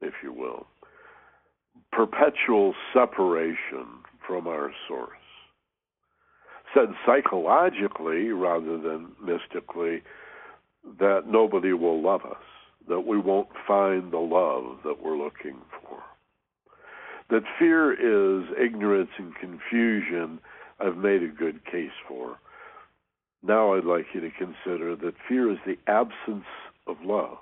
[0.00, 0.66] if you will,
[1.92, 3.86] perpetual separation
[4.26, 5.10] from our source.
[6.74, 10.02] Said psychologically rather than mystically,
[11.00, 12.36] that nobody will love us
[12.88, 16.02] that we won't find the love that we're looking for.
[17.30, 20.38] That fear is ignorance and confusion,
[20.78, 22.38] I've made a good case for.
[23.42, 26.46] Now I'd like you to consider that fear is the absence
[26.86, 27.38] of love.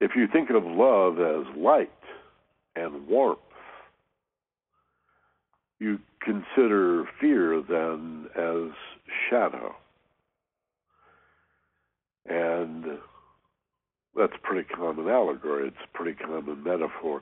[0.00, 1.90] If you think of love as light
[2.74, 3.38] and warmth,
[5.78, 8.74] you consider fear then as
[9.28, 9.74] shadow.
[12.26, 12.98] And
[14.16, 15.68] that's a pretty common allegory.
[15.68, 17.20] It's a pretty common metaphor.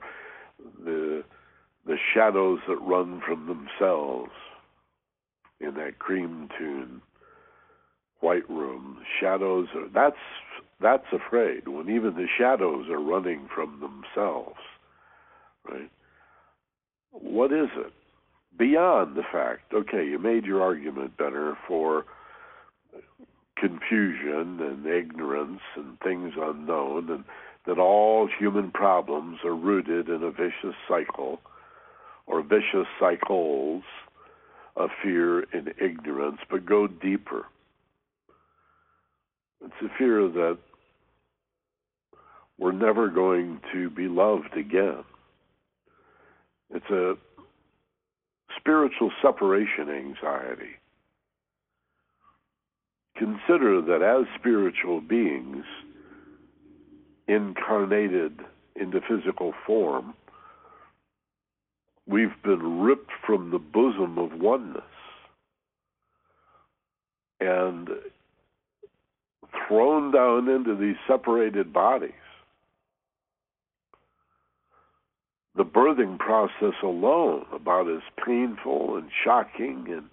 [0.83, 1.23] The
[1.85, 4.31] the shadows that run from themselves
[5.59, 7.01] in that Cream tune,
[8.21, 8.99] white room.
[9.19, 10.15] Shadows are that's
[10.81, 14.59] that's afraid when even the shadows are running from themselves.
[15.69, 15.89] Right?
[17.11, 17.93] What is it?
[18.57, 22.05] Beyond the fact, okay, you made your argument better for
[23.57, 27.23] confusion and ignorance and things unknown, and
[27.65, 31.39] that all human problems are rooted in a vicious cycle
[32.25, 33.83] or vicious cycles
[34.75, 37.45] of fear and ignorance, but go deeper.
[39.63, 40.57] It's a fear that
[42.57, 45.03] we're never going to be loved again.
[46.73, 47.15] It's a
[48.57, 50.77] spiritual separation anxiety
[53.15, 55.65] consider that as spiritual beings
[57.27, 58.39] incarnated
[58.75, 60.13] into physical form,
[62.07, 64.83] we've been ripped from the bosom of oneness
[67.39, 67.89] and
[69.67, 72.11] thrown down into these separated bodies.
[75.55, 80.09] The birthing process alone, about as painful and shocking and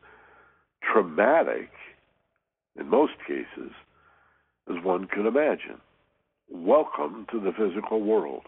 [0.83, 1.71] traumatic,
[2.79, 3.73] in most cases,
[4.69, 5.81] as one could imagine.
[6.51, 8.43] Welcome to the physical world.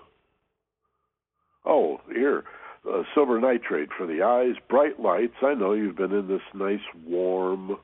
[1.64, 2.44] Oh, here,
[2.88, 5.36] uh, silver nitrate for the eyes, bright lights.
[5.42, 7.76] I know you've been in this nice warm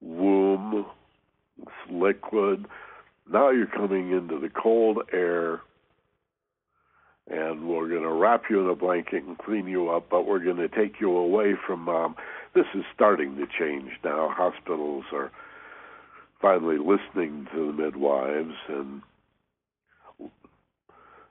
[0.00, 0.86] womb,
[1.58, 2.66] this liquid.
[3.30, 5.60] Now you're coming into the cold air,
[7.28, 10.38] and we're going to wrap you in a blanket and clean you up, but we're
[10.38, 12.14] going to take you away from mom.
[12.54, 14.30] This is starting to change now.
[14.30, 15.30] Hospitals are
[16.40, 19.02] finally listening to the midwives and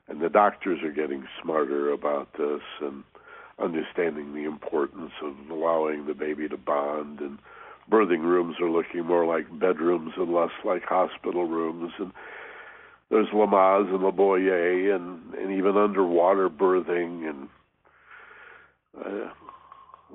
[0.08, 3.04] and the doctors are getting smarter about this and
[3.58, 7.38] understanding the importance of allowing the baby to bond and
[7.90, 12.12] birthing rooms are looking more like bedrooms and less like hospital rooms and
[13.10, 17.48] there's Lamaze and Leboyer and, and even underwater birthing and
[18.98, 19.30] uh,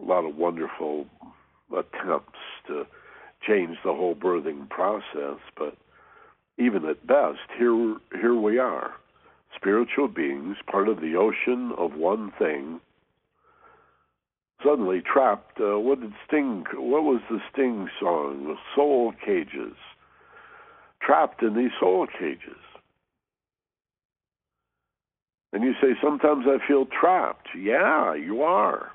[0.02, 1.06] a lot of wonderful
[1.72, 2.86] attempts to
[3.48, 5.76] change the whole birthing process but
[6.58, 8.94] even at best here here we are
[9.56, 12.80] spiritual beings, part of the ocean of one thing,
[14.64, 15.60] suddenly trapped.
[15.60, 16.66] Uh, what did Sting?
[16.74, 18.58] What was the Sting song?
[18.76, 19.76] Soul cages.
[21.02, 22.58] Trapped in these soul cages.
[25.52, 27.50] And you say, sometimes I feel trapped.
[27.58, 28.92] Yeah, you are.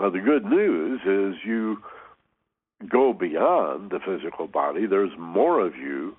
[0.00, 1.82] Now, the good news is you
[2.88, 4.86] go beyond the physical body.
[4.86, 6.16] There's more of you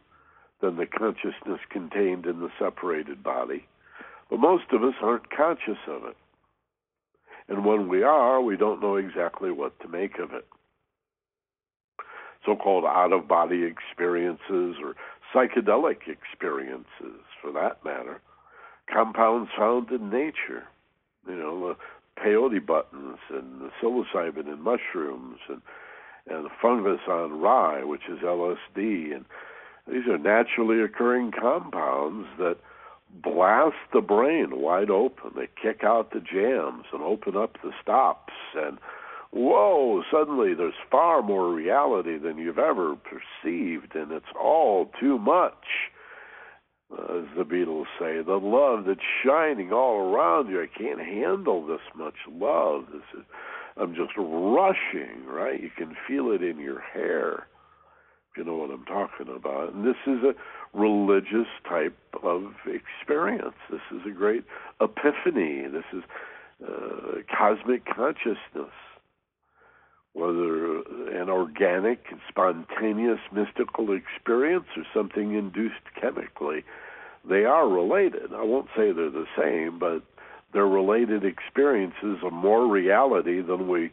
[0.61, 3.65] than the consciousness contained in the separated body.
[4.29, 6.15] But most of us aren't conscious of it.
[7.47, 10.45] And when we are, we don't know exactly what to make of it.
[12.45, 14.95] So called out of body experiences or
[15.33, 18.21] psychedelic experiences, for that matter,
[18.93, 20.65] compounds found in nature,
[21.27, 21.75] you know,
[22.23, 25.61] peyote buttons and psilocybin in mushrooms and,
[26.27, 29.25] and fungus on rye, which is LSD, and
[29.87, 32.57] these are naturally occurring compounds that
[33.23, 35.31] blast the brain wide open.
[35.35, 38.33] They kick out the jams and open up the stops.
[38.55, 38.77] And
[39.31, 45.65] whoa, suddenly there's far more reality than you've ever perceived, and it's all too much.
[46.93, 50.61] As the Beatles say, the love that's shining all around you.
[50.61, 52.85] I can't handle this much love.
[52.91, 53.25] This is,
[53.77, 55.61] I'm just rushing, right?
[55.61, 57.47] You can feel it in your hair
[58.37, 59.73] you know what I'm talking about.
[59.73, 63.55] And this is a religious type of experience.
[63.69, 64.45] This is a great
[64.79, 65.67] epiphany.
[65.67, 66.03] This is
[66.65, 68.71] uh, cosmic consciousness.
[70.13, 76.63] Whether uh, an organic, spontaneous, mystical experience or something induced chemically,
[77.27, 78.33] they are related.
[78.33, 80.03] I won't say they're the same, but
[80.53, 83.91] they're related experiences of more reality than we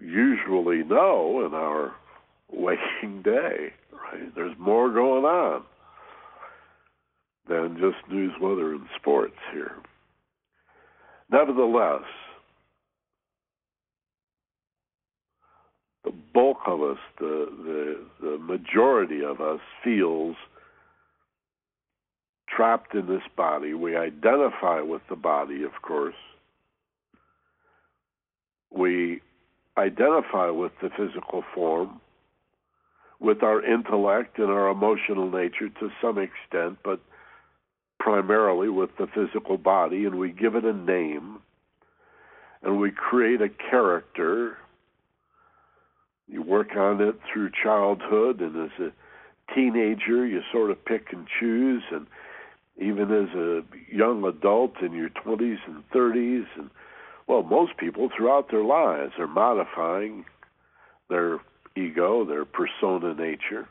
[0.00, 1.94] usually know in our
[2.52, 4.34] waking day, right?
[4.34, 5.64] There's more going on
[7.48, 9.76] than just news, weather, and sports here.
[11.30, 12.24] Nevertheless, the
[16.12, 20.36] bulk of us, the, the, the majority of us, feels
[22.48, 23.74] trapped in this body.
[23.74, 26.14] We identify with the body, of course.
[28.70, 29.20] We
[29.78, 32.00] identify with the physical form
[33.20, 37.00] with our intellect and our emotional nature to some extent, but
[37.98, 41.38] primarily with the physical body, and we give it a name,
[42.62, 44.58] and we create a character.
[46.28, 51.26] You work on it through childhood, and as a teenager, you sort of pick and
[51.40, 52.06] choose, and
[52.78, 53.62] even as a
[53.94, 56.70] young adult in your 20s and 30s, and
[57.26, 60.24] well, most people throughout their lives are modifying
[61.08, 61.40] their
[61.76, 63.68] ego, their persona nature,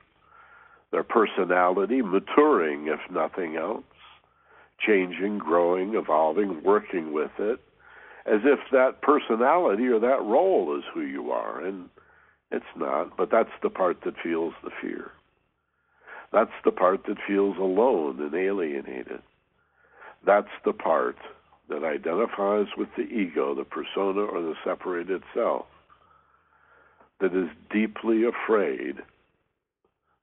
[0.91, 3.83] their personality, maturing, if nothing else,
[4.79, 7.59] changing, growing, evolving, working with it,
[8.25, 11.63] as if that personality or that role is who you are.
[11.63, 11.89] And
[12.53, 15.11] it's not, but that's the part that feels the fear.
[16.31, 19.21] That's the part that feels alone and alienated.
[20.25, 21.17] That's the part
[21.69, 25.65] that identifies with the ego, the persona, or the separated self
[27.19, 28.97] that is deeply afraid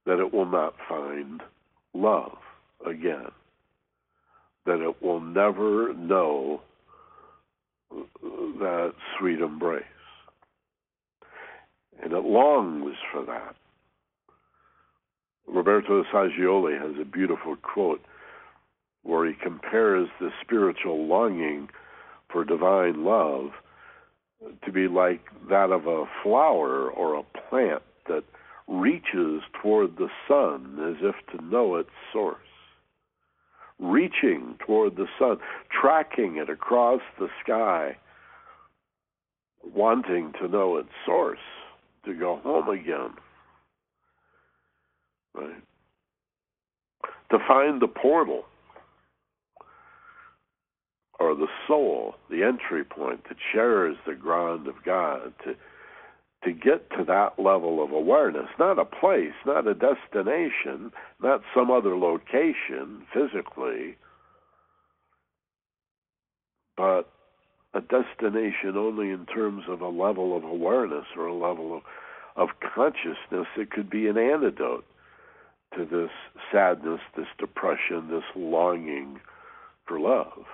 [0.07, 1.43] that it will not find
[1.95, 2.39] love
[2.87, 3.31] again,
[4.67, 6.61] that it will never know
[7.91, 9.85] that sweet embrace.
[12.03, 13.55] And it longs for that.
[15.47, 18.01] Roberto Assagioli has a beautiful quote
[19.03, 21.69] where he compares the spiritual longing
[22.31, 23.51] for divine love
[24.65, 28.25] to be like that of a flower or a plant that
[28.69, 32.39] reaches toward the sun as if to know its source.
[33.79, 35.39] Reaching toward the sun,
[35.71, 37.97] tracking it across the sky,
[39.75, 41.39] wanting to know its source,
[42.05, 43.11] to go home again.
[45.35, 45.63] Right?
[47.31, 48.45] To find the portal
[51.19, 55.55] or the soul, the entry point that shares the ground of God, to
[56.45, 60.91] to get to that level of awareness, not a place, not a destination,
[61.23, 63.97] not some other location physically,
[66.79, 67.11] but
[67.75, 71.83] a destination only in terms of a level of awareness or a level of,
[72.37, 74.85] of consciousness that could be an antidote
[75.77, 76.11] to this
[76.51, 79.21] sadness, this depression, this longing
[79.87, 80.45] for love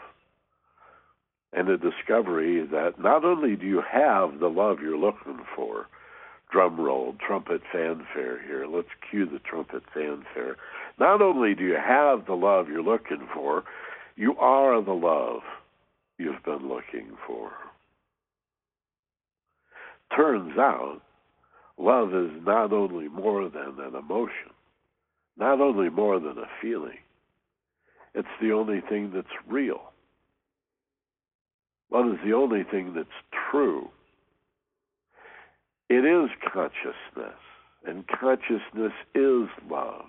[1.56, 5.86] and the discovery that not only do you have the love you're looking for,
[6.50, 10.56] drum roll, trumpet fanfare here, let's cue the trumpet fanfare.
[10.98, 13.64] Not only do you have the love you're looking for,
[14.16, 15.40] you are the love
[16.18, 17.52] you've been looking for.
[20.14, 21.00] Turns out,
[21.78, 24.52] love is not only more than an emotion,
[25.36, 26.98] not only more than a feeling,
[28.14, 29.92] it's the only thing that's real.
[31.90, 33.08] Love is the only thing that's
[33.50, 33.88] true.
[35.88, 37.38] It is consciousness,
[37.86, 40.06] and consciousness is love.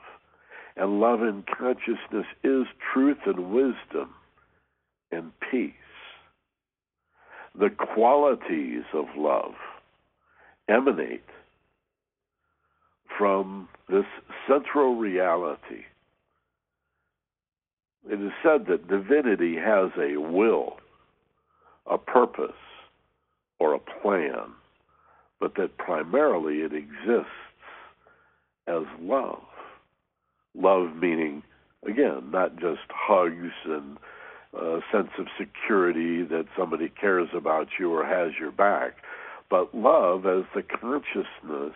[0.75, 4.13] And love and consciousness is truth and wisdom
[5.11, 5.73] and peace.
[7.59, 9.53] The qualities of love
[10.69, 11.23] emanate
[13.17, 14.05] from this
[14.47, 15.85] central reality.
[18.09, 20.77] It is said that divinity has a will
[21.89, 22.51] a purpose
[23.59, 24.51] or a plan,
[25.39, 27.31] but that primarily it exists
[28.67, 29.41] as love.
[30.53, 31.43] Love meaning,
[31.87, 33.97] again, not just hugs and
[34.57, 38.97] a sense of security that somebody cares about you or has your back,
[39.49, 41.75] but love as the consciousness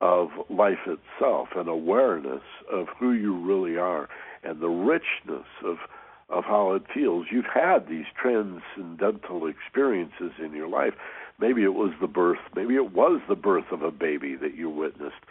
[0.00, 4.08] of life itself, an awareness of who you really are,
[4.42, 5.78] and the richness of
[6.30, 7.26] of how it feels.
[7.30, 10.94] You've had these transcendental experiences in your life.
[11.38, 14.70] Maybe it was the birth, maybe it was the birth of a baby that you
[14.70, 15.22] witnessed.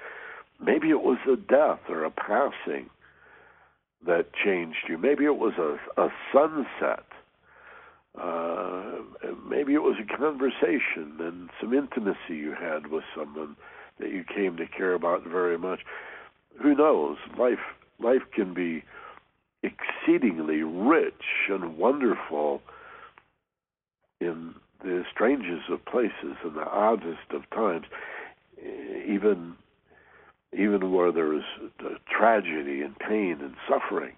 [0.61, 2.89] Maybe it was a death or a passing
[4.05, 4.97] that changed you.
[4.97, 7.05] Maybe it was a, a sunset.
[8.19, 8.99] Uh,
[9.47, 13.55] maybe it was a conversation and some intimacy you had with someone
[13.99, 15.79] that you came to care about very much.
[16.61, 17.17] Who knows?
[17.37, 17.59] Life
[17.99, 18.83] life can be
[19.63, 22.61] exceedingly rich and wonderful
[24.19, 27.85] in the strangest of places and the oddest of times,
[29.07, 29.55] even
[30.53, 31.43] even where there is
[32.09, 34.13] tragedy and pain and suffering,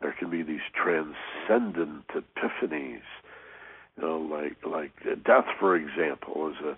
[0.00, 3.02] there can be these transcendent epiphanies.
[3.96, 4.92] You know, like like
[5.24, 6.76] death, for example, is a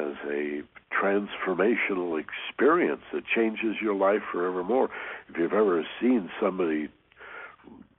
[0.00, 0.62] as a
[0.92, 4.88] transformational experience that changes your life forevermore.
[5.28, 6.88] If you've ever seen somebody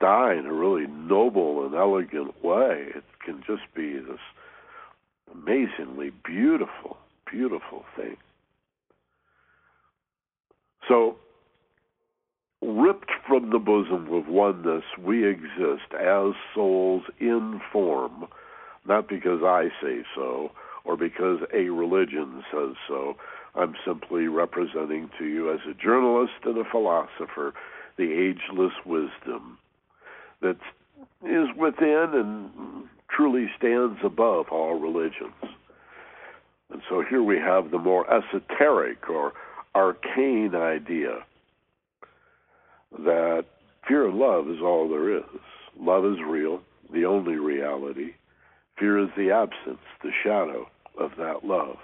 [0.00, 2.88] die in a really noble and elegant way.
[2.94, 4.20] It can just be this
[5.32, 6.98] amazingly beautiful,
[7.30, 8.16] beautiful thing.
[10.88, 11.16] So,
[12.62, 18.26] ripped from the bosom of oneness, we exist as souls in form,
[18.86, 20.50] not because I say so
[20.84, 23.16] or because a religion says so.
[23.54, 27.54] I'm simply representing to you as a journalist and a philosopher
[27.96, 29.58] the ageless wisdom
[30.42, 30.58] that
[31.24, 35.54] is within and truly stands above all religions.
[36.70, 39.32] And so here we have the more esoteric or
[39.74, 41.24] arcane idea
[42.98, 43.44] that
[43.86, 45.40] fear and love is all there is.
[45.78, 46.60] Love is real,
[46.92, 48.14] the only reality.
[48.78, 50.66] Fear is the absence, the shadow
[50.98, 51.76] of that love.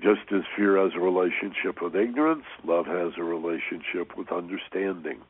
[0.00, 5.20] Just as fear has a relationship with ignorance, love has a relationship with understanding.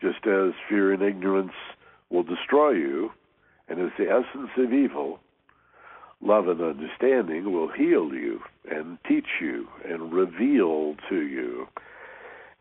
[0.00, 1.52] Just as fear and ignorance
[2.10, 3.10] will destroy you
[3.68, 5.20] and is the essence of evil,
[6.22, 8.40] love and understanding will heal you
[8.70, 11.66] and teach you and reveal to you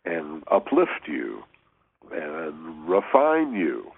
[0.06, 1.44] and uplift you
[2.12, 3.92] and refine you.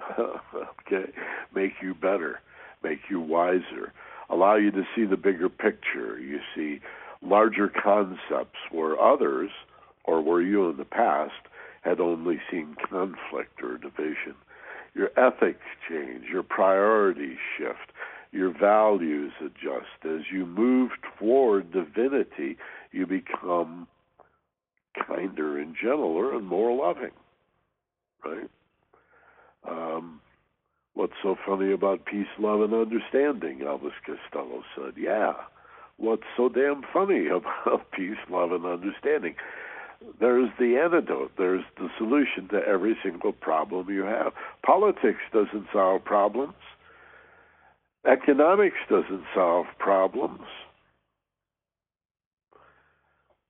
[0.18, 1.10] okay,
[1.54, 2.40] make you better,
[2.82, 3.92] make you wiser,
[4.30, 6.18] allow you to see the bigger picture.
[6.18, 6.80] You see
[7.20, 9.50] larger concepts where others,
[10.04, 11.32] or were you in the past,
[11.82, 14.34] had only seen conflict or division.
[14.94, 17.92] your ethics change, your priorities shift,
[18.32, 20.04] your values adjust.
[20.04, 22.56] As you move toward divinity,
[22.90, 23.86] you become
[25.06, 27.12] kinder and gentler and more loving.
[28.24, 28.50] Right?
[29.68, 30.20] Um,
[30.94, 33.58] what's so funny about peace, love, and understanding?
[33.58, 35.34] Elvis Costello said, Yeah.
[35.98, 39.34] What's so damn funny about peace, love, and understanding?
[40.18, 41.32] There's the antidote.
[41.38, 44.32] There's the solution to every single problem you have.
[44.64, 46.54] Politics doesn't solve problems.
[48.06, 50.46] Economics doesn't solve problems.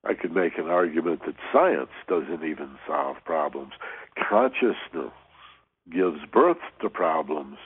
[0.05, 3.73] I could make an argument that science doesn't even solve problems.
[4.29, 5.13] Consciousness
[5.91, 7.57] gives birth to problems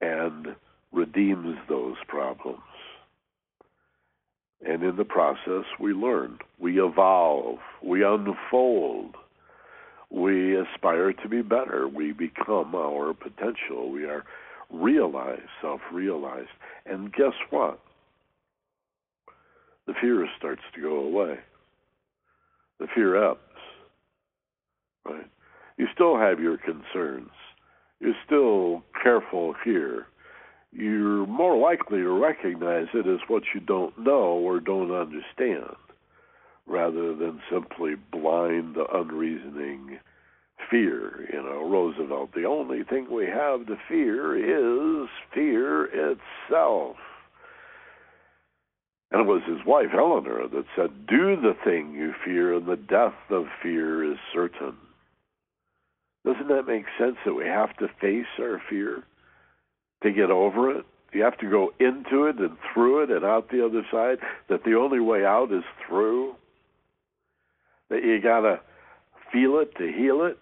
[0.00, 0.54] and
[0.92, 2.60] redeems those problems.
[4.66, 9.16] And in the process, we learn, we evolve, we unfold,
[10.10, 14.24] we aspire to be better, we become our potential, we are
[14.80, 16.48] realized, self realized.
[16.86, 17.80] And guess what?
[19.86, 21.36] The fear starts to go away.
[22.80, 23.40] The fear ebbs.
[25.04, 25.26] Right?
[25.76, 27.30] You still have your concerns.
[28.00, 30.06] You're still careful here
[30.74, 35.76] you're more likely to recognize it as what you don't know or don't understand
[36.66, 39.98] rather than simply blind, unreasoning
[40.70, 41.28] fear.
[41.32, 46.96] You know, Roosevelt, the only thing we have to fear is fear itself.
[49.10, 52.76] And it was his wife, Eleanor, that said, Do the thing you fear, and the
[52.76, 54.76] death of fear is certain.
[56.24, 59.04] Doesn't that make sense that we have to face our fear?
[60.04, 60.84] to get over it.
[61.12, 64.18] You have to go into it and through it and out the other side.
[64.48, 66.34] That the only way out is through.
[67.90, 68.60] That you gotta
[69.32, 70.38] feel it to heal it.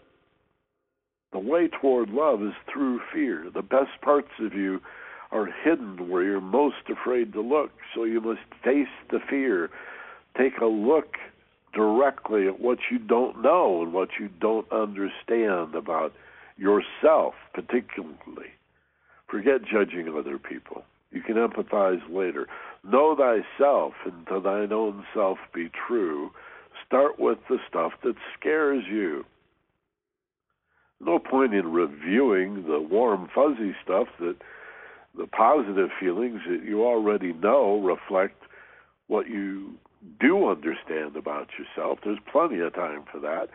[1.33, 3.47] The way toward love is through fear.
[3.53, 4.81] The best parts of you
[5.31, 7.71] are hidden where you're most afraid to look.
[7.95, 9.71] So you must face the fear.
[10.37, 11.17] Take a look
[11.73, 16.13] directly at what you don't know and what you don't understand about
[16.59, 18.53] yourself, particularly.
[19.27, 20.85] Forget judging other people.
[21.11, 22.47] You can empathize later.
[22.85, 26.31] Know thyself, and to thine own self be true.
[26.87, 29.25] Start with the stuff that scares you.
[31.05, 34.37] No point in reviewing the warm, fuzzy stuff that
[35.17, 38.41] the positive feelings that you already know reflect
[39.09, 39.75] what you
[40.21, 41.99] do understand about yourself.
[42.05, 43.49] There's plenty of time for that.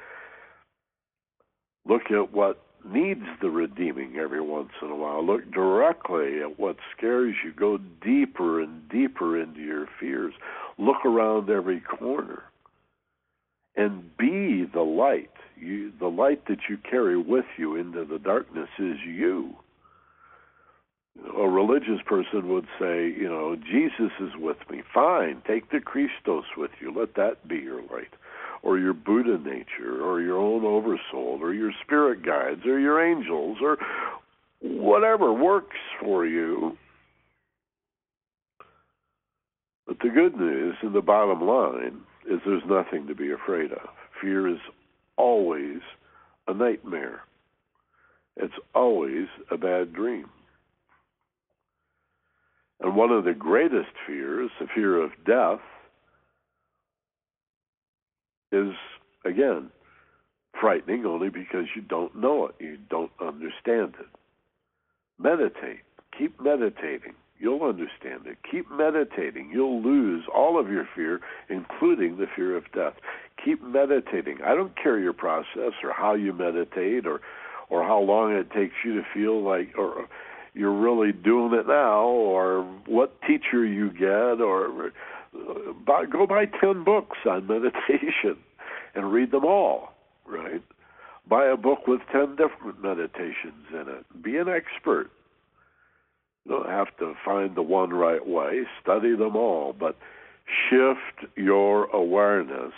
[1.88, 5.26] Look at what needs the redeeming every once in a while.
[5.26, 7.54] Look directly at what scares you.
[7.54, 10.34] Go deeper and deeper into your fears.
[10.78, 12.44] Look around every corner.
[13.78, 15.30] And be the light.
[15.56, 19.56] You, the light that you carry with you into the darkness is you.
[21.38, 24.82] A religious person would say, you know, Jesus is with me.
[24.94, 26.94] Fine, take the Christos with you.
[26.96, 28.14] Let that be your light
[28.62, 33.58] or your Buddha nature or your own oversoul or your spirit guides or your angels
[33.62, 33.78] or
[34.62, 36.78] whatever works for you.
[39.88, 43.90] But the good news and the bottom line is there's nothing to be afraid of.
[44.22, 44.60] Fear is
[45.18, 45.80] always
[46.48, 47.22] a nightmare.
[48.36, 50.30] It's always a bad dream.
[52.80, 55.62] And one of the greatest fears, the fear of death,
[58.52, 58.74] is,
[59.26, 59.72] again,
[60.60, 64.08] frightening only because you don't know it, you don't understand it.
[65.20, 65.80] Meditate.
[66.18, 67.16] Keep meditating.
[67.40, 68.38] You'll understand it.
[68.50, 69.52] Keep meditating.
[69.52, 72.94] You'll lose all of your fear, including the fear of death.
[73.44, 74.40] Keep meditating.
[74.44, 77.22] I don't care your process or how you meditate or
[77.70, 80.08] or how long it takes you to feel like or
[80.54, 84.92] you're really doing it now or what teacher you get or
[85.86, 88.38] buy, go buy 10 books on meditation
[88.96, 89.94] and read them all,
[90.26, 90.64] right?
[91.28, 94.24] Buy a book with 10 different meditations in it.
[94.24, 95.12] Be an expert.
[96.48, 99.98] Don't have to find the one right way, study them all, but
[100.70, 102.74] shift your awareness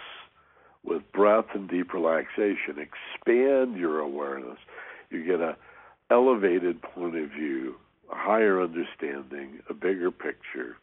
[0.83, 2.77] with breath and deep relaxation.
[2.77, 4.57] Expand your awareness.
[5.09, 5.55] You get a
[6.11, 7.75] elevated point of view,
[8.11, 10.77] a higher understanding, a bigger picture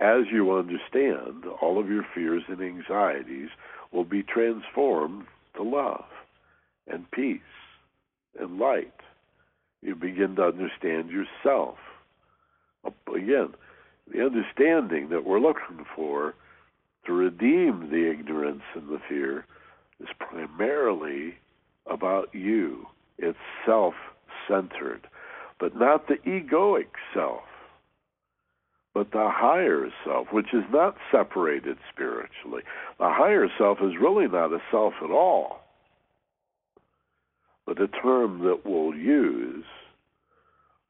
[0.00, 3.48] as you understand, all of your fears and anxieties
[3.92, 5.26] will be transformed
[5.56, 6.04] to love
[6.86, 7.40] and peace
[8.38, 8.92] and light.
[9.84, 11.76] You begin to understand yourself.
[13.14, 13.54] Again,
[14.12, 16.34] the understanding that we're looking for
[17.06, 19.46] to redeem the ignorance and the fear
[20.00, 21.34] is primarily
[21.86, 22.86] about you.
[23.18, 23.94] It's self
[24.48, 25.06] centered,
[25.60, 27.42] but not the egoic self,
[28.94, 32.62] but the higher self, which is not separated spiritually.
[32.98, 35.63] The higher self is really not a self at all,
[37.66, 39.64] but a term that we'll use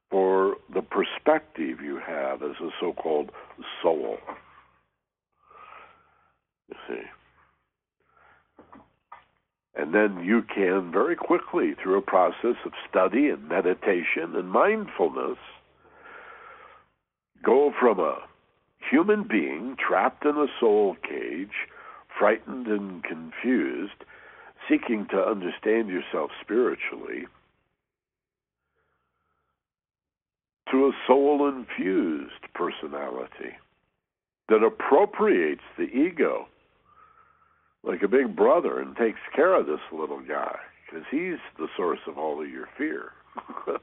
[0.09, 3.31] for the perspective you have as a so called
[3.81, 4.17] soul.
[6.69, 7.01] You see.
[9.77, 15.37] And then you can very quickly, through a process of study and meditation and mindfulness,
[17.43, 18.19] go from a
[18.89, 21.67] human being trapped in a soul cage,
[22.17, 24.05] frightened and confused,
[24.69, 27.25] seeking to understand yourself spiritually,
[30.71, 33.55] to a soul infused personality
[34.49, 36.47] that appropriates the ego
[37.83, 41.99] like a big brother and takes care of this little guy because he's the source
[42.07, 43.11] of all of your fear.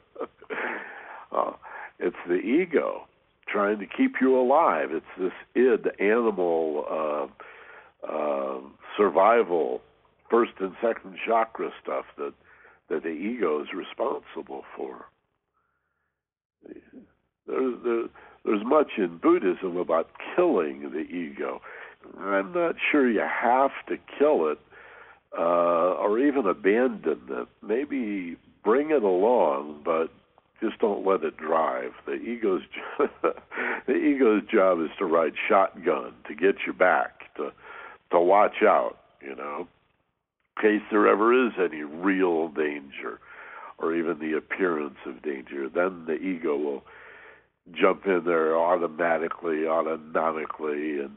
[1.33, 1.53] uh,
[1.99, 3.07] it's the ego
[3.49, 4.89] trying to keep you alive.
[4.93, 8.61] It's this id, animal, uh, uh,
[8.97, 9.80] survival,
[10.33, 12.33] first and second chakra stuff that
[12.89, 15.07] that the ego is responsible for.
[17.47, 18.05] There's, there,
[18.45, 21.61] there's much in Buddhism about killing the ego.
[22.18, 24.59] I'm not sure you have to kill it
[25.39, 27.49] uh, or even abandon it.
[27.62, 30.09] Maybe bring it along, but
[30.61, 31.93] just don't let it drive.
[32.07, 32.62] The ego's
[33.87, 37.53] the ego's job is to ride shotgun to get you back to
[38.11, 38.99] to watch out.
[39.20, 39.68] You know,
[40.63, 43.19] case there ever is any real danger
[43.79, 46.85] or even the appearance of danger, then the ego will
[47.73, 51.17] jump in there automatically, autonomically, and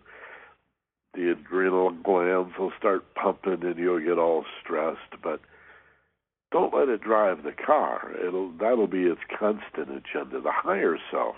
[1.13, 5.21] the adrenal glands will start pumping and you'll get all stressed.
[5.23, 5.39] But
[6.51, 8.11] don't let it drive the car.
[8.25, 10.41] It'll that'll be its constant agenda.
[10.41, 11.35] The higher self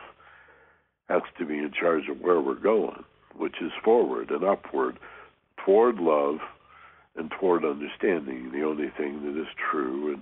[1.09, 3.03] has to be in charge of where we're going,
[3.35, 4.97] which is forward and upward,
[5.65, 6.39] toward love
[7.17, 10.21] and toward understanding, the only thing that is true and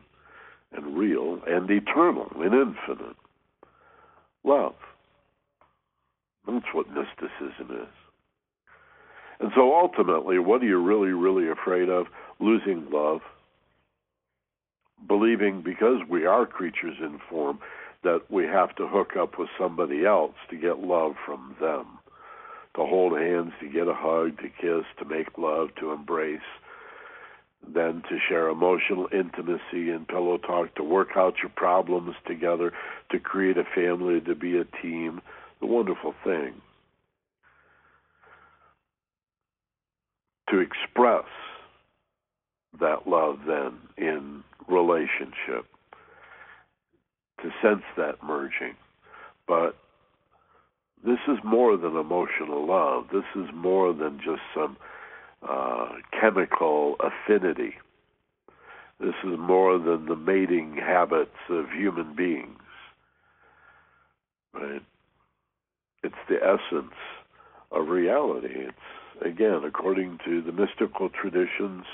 [0.76, 3.16] and real and eternal and infinite.
[4.44, 4.76] Love.
[6.48, 7.88] That's what mysticism is.
[9.40, 12.08] And so ultimately, what are you really, really afraid of?
[12.40, 13.22] Losing love.
[15.08, 17.60] Believing because we are creatures in form
[18.04, 21.86] that we have to hook up with somebody else to get love from them.
[22.76, 26.40] To hold hands, to get a hug, to kiss, to make love, to embrace,
[27.74, 32.72] then to share emotional intimacy and pillow talk, to work out your problems together,
[33.12, 35.22] to create a family, to be a team.
[35.62, 36.62] The wonderful thing.
[40.50, 41.26] to express
[42.80, 45.66] that love then in relationship,
[47.42, 48.76] to sense that merging.
[49.48, 49.76] But
[51.04, 53.06] this is more than emotional love.
[53.12, 54.78] This is more than just some
[55.48, 57.76] uh, chemical affinity.
[59.00, 62.60] This is more than the mating habits of human beings.
[64.54, 64.82] Right?
[66.04, 66.94] It's the essence
[67.72, 68.54] of reality.
[68.54, 71.86] It's again, according to the mystical traditions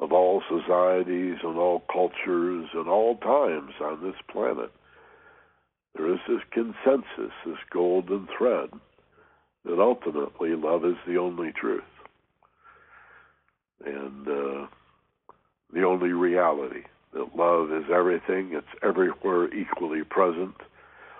[0.00, 4.70] of all societies and all cultures and all times on this planet,
[5.96, 8.70] there is this consensus, this golden thread,
[9.64, 11.82] that ultimately love is the only truth
[13.84, 14.66] and uh,
[15.72, 16.82] the only reality.
[17.14, 20.54] That love is everything, it's everywhere equally present.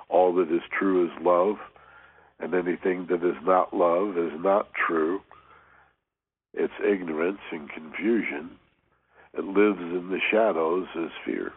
[0.09, 1.57] All that is true is love,
[2.41, 5.21] and anything that is not love is not true.
[6.55, 8.51] It's ignorance and confusion.
[9.35, 11.53] It lives in the shadows as fear.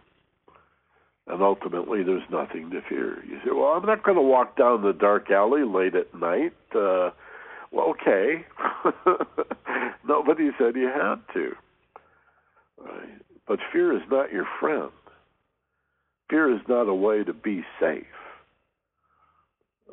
[1.28, 3.24] And ultimately, there's nothing to fear.
[3.26, 6.54] You say, well, I'm not going to walk down the dark alley late at night.
[6.76, 7.12] Uh,
[7.72, 8.46] well, okay.
[10.08, 11.52] Nobody said you had to.
[12.80, 13.22] Right?
[13.48, 14.92] But fear is not your friend.
[16.30, 18.06] Fear is not a way to be safe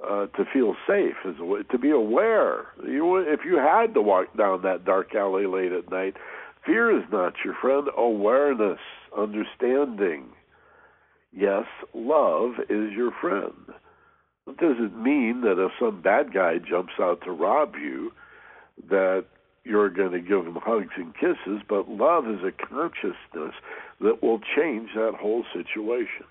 [0.07, 2.67] uh, to feel safe is a way, to be aware.
[2.87, 6.15] You, if you had to walk down that dark alley late at night,
[6.65, 7.89] fear is not your friend.
[7.97, 8.79] Awareness,
[9.17, 10.27] understanding.
[11.33, 11.65] Yes,
[11.95, 13.55] love is your friend.
[14.49, 18.13] It doesn't mean that if some bad guy jumps out to rob you,
[18.89, 19.27] that
[19.65, 21.63] you're going to give him hugs and kisses.
[21.69, 23.55] But love is a consciousness
[24.01, 26.25] that will change that whole situation.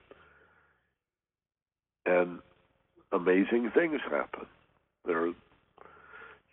[2.05, 2.39] And
[3.11, 4.47] amazing things happen.
[5.05, 5.32] There,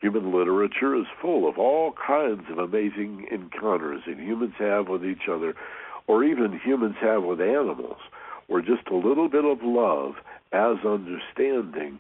[0.01, 5.29] human literature is full of all kinds of amazing encounters that humans have with each
[5.31, 5.55] other,
[6.07, 7.97] or even humans have with animals,
[8.49, 10.17] where just a little bit of love
[10.55, 11.99] as understanding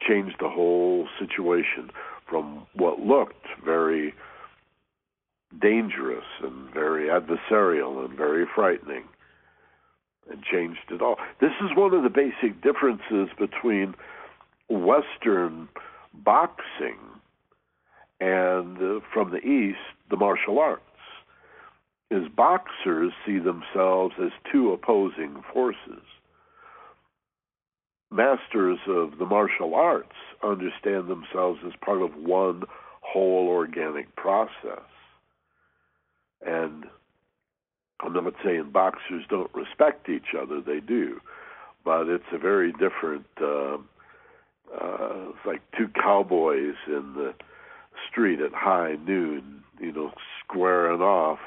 [0.00, 1.90] changed the whole situation
[2.28, 4.14] from what looked very
[5.60, 9.04] dangerous and very adversarial and very frightening
[10.30, 11.16] and changed it all.
[11.40, 13.94] This is one of the basic differences between
[14.68, 15.68] Western
[16.12, 16.98] boxing
[18.20, 19.78] and uh, from the East,
[20.10, 20.82] the martial arts.
[22.08, 26.02] Is boxers see themselves as two opposing forces.
[28.10, 32.62] Masters of the martial arts understand themselves as part of one
[33.00, 34.84] whole organic process.
[36.44, 36.84] And
[38.00, 41.20] I'm not saying boxers don't respect each other, they do.
[41.84, 43.78] But it's a very different, uh,
[44.74, 47.34] uh, it's like two cowboys in the
[48.10, 50.12] street at high noon, you know,
[50.44, 51.38] squaring off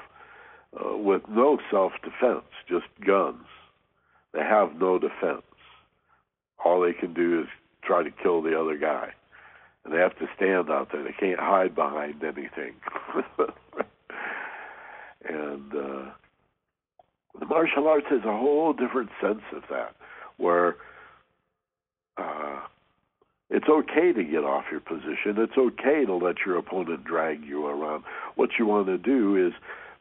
[0.73, 3.45] uh, with no self defense, just guns.
[4.33, 5.43] They have no defense.
[6.63, 7.47] All they can do is
[7.83, 9.09] try to kill the other guy.
[9.83, 11.03] And they have to stand out there.
[11.03, 12.75] They can't hide behind anything.
[15.27, 16.11] and uh,
[17.39, 19.95] the martial arts has a whole different sense of that,
[20.37, 20.75] where
[22.17, 22.59] uh,
[23.49, 25.37] it's okay to get off your position.
[25.37, 28.03] It's okay to let your opponent drag you around.
[28.35, 29.53] What you want to do is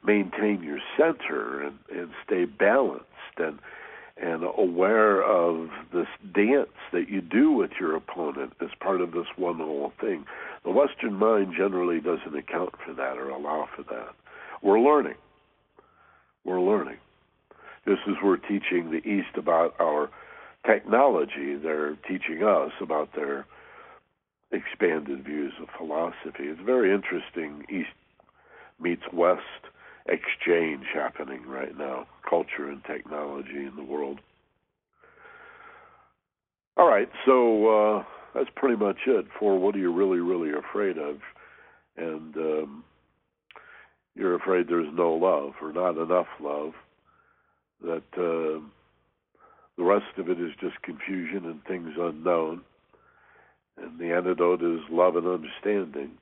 [0.05, 3.05] maintain your center and, and stay balanced
[3.39, 3.59] and
[4.21, 9.27] and aware of this dance that you do with your opponent as part of this
[9.37, 10.25] one whole thing.
[10.65, 14.15] The Western mind generally doesn't account for that or allow for that.
[14.63, 15.15] We're learning.
[16.45, 16.99] We're learning.
[17.87, 20.11] Just as we're teaching the East about our
[20.67, 23.47] technology, they're teaching us about their
[24.51, 26.45] expanded views of philosophy.
[26.45, 27.91] It's very interesting East
[28.81, 29.43] meets West
[30.07, 34.21] exchange happening right now, culture and technology in the world.
[36.77, 38.05] All right, so uh,
[38.35, 41.17] that's pretty much it for what are you really, really afraid of?
[41.97, 42.85] And um,
[44.15, 46.73] you're afraid there's no love or not enough love,
[47.83, 48.61] that uh,
[49.77, 52.63] the rest of it is just confusion and things unknown.
[53.77, 56.13] And the antidote is love and understanding.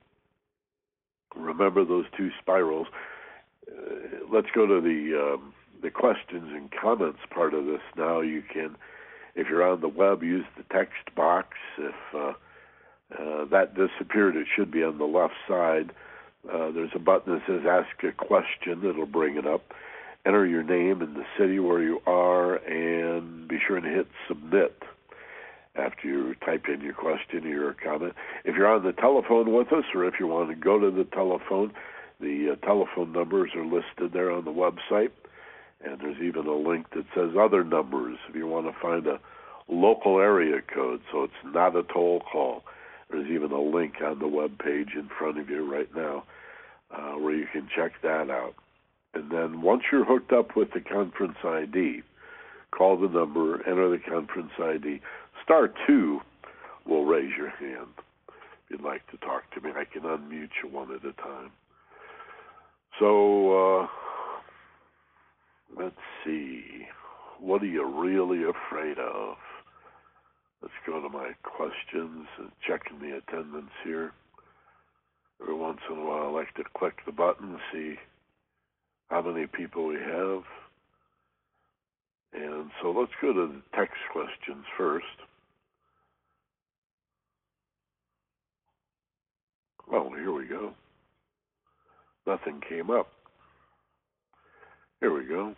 [1.35, 2.87] Remember those two spirals
[3.71, 5.53] uh, let's go to the um,
[5.83, 8.21] the questions and comments part of this now.
[8.21, 8.77] You can,
[9.35, 11.57] if you're on the web, use the text box.
[11.79, 12.33] If uh,
[13.19, 15.93] uh, that disappeared, it should be on the left side.
[16.49, 19.73] Uh, there's a button that says "Ask a Question." It'll bring it up.
[20.25, 24.83] Enter your name and the city where you are, and be sure to hit submit
[25.77, 28.15] after you type in your question or your comment.
[28.45, 31.05] If you're on the telephone with us, or if you want to go to the
[31.05, 31.73] telephone,
[32.21, 35.11] the uh, telephone numbers are listed there on the website,
[35.85, 39.21] and there's even a link that says other numbers if you want to find a
[39.69, 42.63] local area code, so it's not a toll call.
[43.11, 46.25] There's even a link on the web page in front of you right now
[46.91, 48.55] uh, where you can check that out.
[49.15, 52.03] And then once you're hooked up with the conference ID,
[52.71, 55.01] call the number, enter the conference ID.
[55.43, 56.21] Star two
[56.87, 57.89] will raise your hand
[58.29, 58.35] if
[58.71, 59.71] you'd like to talk to me.
[59.75, 61.51] I can unmute you one at a time.
[62.99, 63.87] So uh,
[65.75, 66.87] let's see.
[67.41, 69.37] What are you really afraid of?
[70.63, 74.13] Let's go to my questions and checking the attendance here.
[75.41, 77.97] Every once in a while, I like to click the button, see
[79.09, 80.43] how many people we have.
[82.33, 85.05] And so let's go to the text questions first.
[89.91, 90.73] Well, here we go.
[92.27, 93.09] Nothing came up.
[95.07, 95.55] Here we go.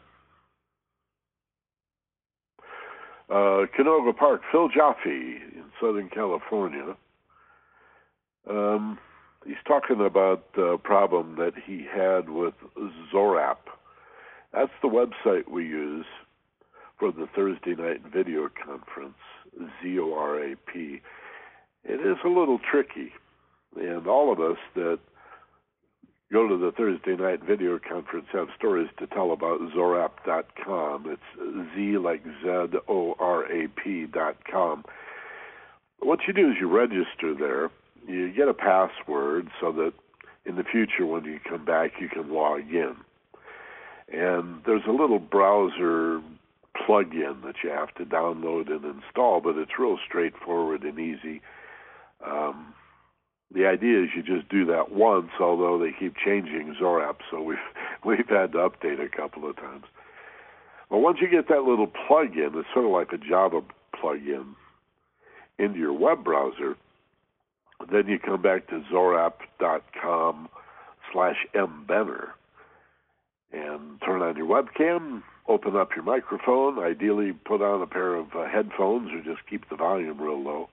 [3.30, 6.94] Uh, Canoga Park, Phil Jaffe in Southern California.
[8.46, 8.98] Um,
[9.46, 12.52] he's talking about the problem that he had with
[13.10, 13.56] Zorap.
[14.52, 16.04] That's the website we use
[16.98, 19.16] for the Thursday night video conference,
[19.82, 21.00] Z O R A P.
[21.84, 23.12] It is a little tricky,
[23.80, 24.98] and all of us that
[26.32, 31.06] go to the Thursday night video conference, have stories to tell about Zorap.com.
[31.08, 34.84] It's Z like Z O R A P dot com.
[36.00, 37.70] What you do is you register there.
[38.06, 39.92] You get a password so that
[40.44, 42.96] in the future, when you come back, you can log in.
[44.10, 46.22] And there's a little browser
[46.86, 51.42] plug-in that you have to download and install, but it's real straightforward and easy.
[52.24, 52.72] Um,
[53.52, 57.58] the idea is you just do that once, although they keep changing Zorap, so we've
[58.04, 59.84] we've had to update a couple of times.
[60.90, 63.60] But once you get that little plug-in, it's sort of like a Java
[63.98, 64.54] plug-in
[65.58, 66.76] into your web browser.
[67.90, 70.48] Then you come back to zorap.com
[71.12, 72.28] slash mbenner
[73.52, 78.26] and turn on your webcam, open up your microphone, ideally put on a pair of
[78.34, 80.68] uh, headphones or just keep the volume real low.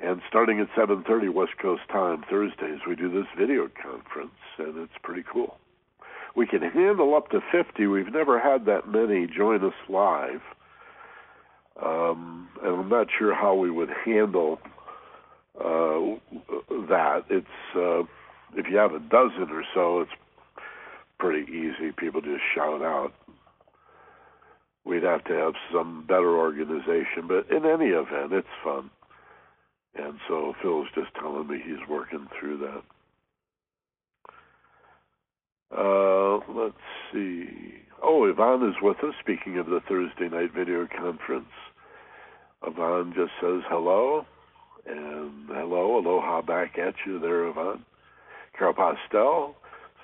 [0.00, 4.98] And starting at 7:30 West Coast time Thursdays, we do this video conference, and it's
[5.02, 5.58] pretty cool.
[6.34, 7.86] We can handle up to 50.
[7.86, 10.42] We've never had that many join us live,
[11.80, 14.60] um, and I'm not sure how we would handle
[15.60, 16.16] uh,
[16.88, 17.24] that.
[17.28, 18.02] It's uh,
[18.54, 20.12] if you have a dozen or so, it's
[21.18, 21.92] pretty easy.
[21.92, 23.12] People just shout out.
[24.84, 28.90] We'd have to have some better organization, but in any event, it's fun.
[29.94, 32.82] And so Phil's just telling me he's working through that.
[35.76, 36.74] Uh, let's
[37.12, 37.48] see.
[38.02, 39.14] Oh, Yvonne is with us.
[39.20, 41.46] Speaking of the Thursday night video conference,
[42.66, 44.26] Yvonne just says hello,
[44.86, 47.84] and hello, aloha back at you there, Yvonne.
[48.56, 49.54] Carol Postel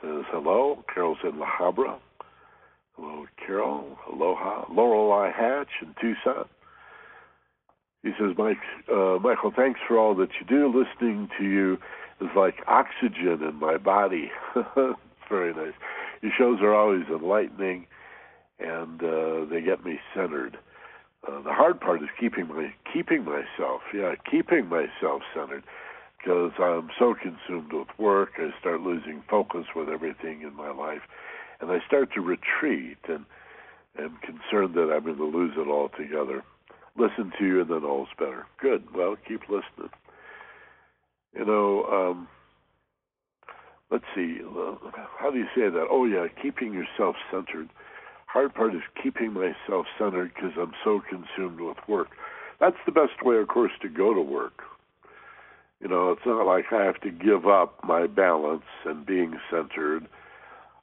[0.01, 0.85] says hello.
[0.93, 1.99] Carol's in La Habra.
[2.97, 3.97] Hello, Carol.
[4.13, 4.65] Aloha.
[4.73, 6.49] Lorelei Hatch in Tucson.
[8.03, 8.59] He says, Mike,
[8.93, 10.67] uh, Michael, thanks for all that you do.
[10.69, 11.79] Listening to you
[12.21, 14.31] is like oxygen in my body.
[14.55, 15.75] it's very nice.
[16.23, 17.87] Your shows are always enlightening,
[18.61, 20.59] and uh, they get me centered.
[21.27, 25.65] Uh, the hard part is keeping my keeping myself, yeah, keeping myself centered
[26.19, 31.03] because I'm so consumed with work, I start losing focus with everything in my life,
[31.61, 33.25] and I start to retreat and
[33.99, 36.43] am concerned that I'm going to lose it altogether.
[36.99, 38.47] Listen to you, and then all's better.
[38.61, 38.95] Good.
[38.95, 39.91] Well, keep listening.
[41.35, 42.29] You know, um,
[43.91, 44.39] let's see.
[45.19, 45.87] How do you say that?
[45.91, 47.69] Oh, yeah, keeping yourself centered.
[48.27, 52.09] Hard part is keeping myself centered because I'm so consumed with work.
[52.61, 54.63] That's the best way, of course, to go to work
[55.81, 60.09] you know, it's not like I have to give up my balance and being centered,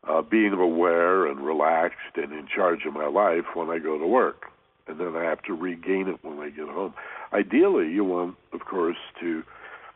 [0.07, 4.07] uh, being aware and relaxed and in charge of my life when I go to
[4.07, 4.45] work.
[4.87, 6.93] And then I have to regain it when I get home.
[7.33, 9.43] Ideally, you want, of course, to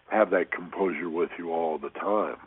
[0.10, 2.38] have that composure with you all the time.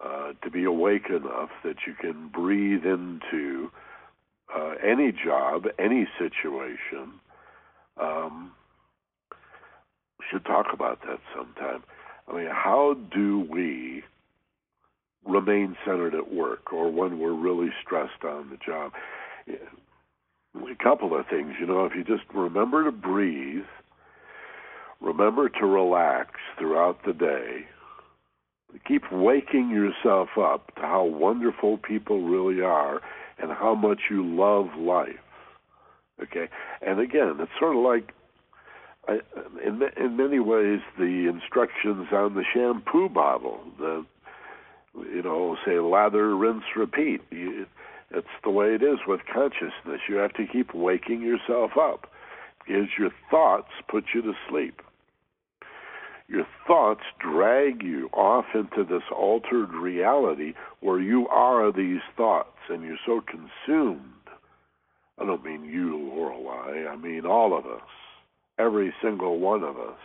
[0.00, 3.68] Uh, to be awake enough that you can breathe into
[4.54, 7.14] uh, any job, any situation,
[8.00, 8.52] um,
[10.30, 11.82] should talk about that sometime.
[12.28, 14.04] I mean, how do we
[15.26, 18.92] remain centered at work or when we're really stressed on the job?
[20.56, 23.64] A couple of things, you know, if you just remember to breathe,
[25.00, 27.66] remember to relax throughout the day,
[28.86, 33.00] keep waking yourself up to how wonderful people really are
[33.38, 35.14] and how much you love life.
[36.22, 36.48] Okay?
[36.82, 38.12] And again, it's sort of like
[39.06, 39.20] I,
[39.64, 44.04] in in many ways, the instructions on the shampoo bottle, the
[44.94, 47.22] you know, say lather, rinse, repeat.
[47.30, 47.66] You,
[48.10, 50.00] it's the way it is with consciousness.
[50.08, 52.10] You have to keep waking yourself up
[52.66, 54.80] because your thoughts put you to sleep.
[56.28, 62.82] Your thoughts drag you off into this altered reality where you are these thoughts and
[62.82, 64.02] you're so consumed.
[65.18, 66.86] I don't mean you, Lorelei.
[66.86, 67.88] I mean all of us
[68.58, 69.98] every single one of us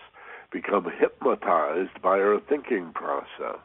[0.52, 3.64] become hypnotized by our thinking process.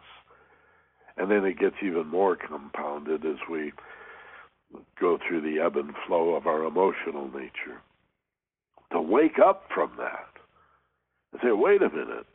[1.16, 3.72] And then it gets even more compounded as we
[5.00, 7.80] go through the ebb and flow of our emotional nature.
[8.92, 10.28] To wake up from that
[11.32, 12.26] and say, wait a minute,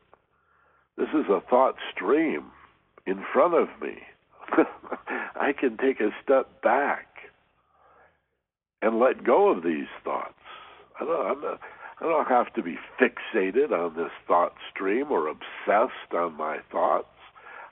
[0.97, 2.51] this is a thought stream
[3.05, 3.97] in front of me.
[5.35, 7.07] I can take a step back
[8.81, 10.33] and let go of these thoughts.
[10.99, 11.59] I don't, not,
[11.99, 17.07] I don't have to be fixated on this thought stream or obsessed on my thoughts.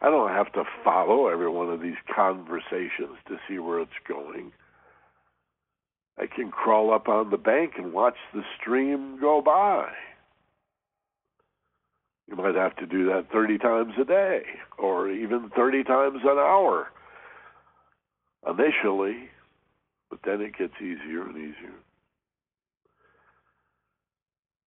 [0.01, 4.51] I don't have to follow every one of these conversations to see where it's going.
[6.17, 9.89] I can crawl up on the bank and watch the stream go by.
[12.27, 14.41] You might have to do that 30 times a day
[14.77, 16.87] or even 30 times an hour
[18.47, 19.29] initially,
[20.09, 21.73] but then it gets easier and easier.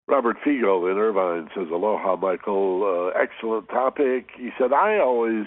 [0.07, 3.13] Robert Figo in Irvine says, Aloha, Michael.
[3.15, 4.29] Uh, excellent topic.
[4.37, 5.47] He said, I always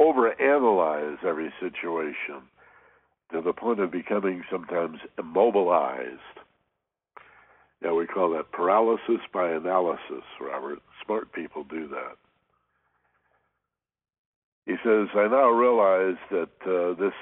[0.00, 2.42] overanalyze every situation
[3.32, 6.20] to the point of becoming sometimes immobilized.
[7.82, 10.78] Yeah, we call that paralysis by analysis, Robert.
[11.04, 12.16] Smart people do that.
[14.66, 17.14] He says, I now realize that uh, this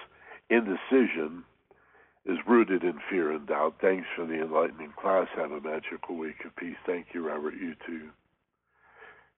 [0.51, 1.45] indecision
[2.27, 3.77] is rooted in fear and doubt.
[3.81, 5.29] Thanks for the enlightening class.
[5.37, 6.77] Have a magical week of peace.
[6.87, 7.55] Thank you, Robert.
[7.55, 8.11] You too.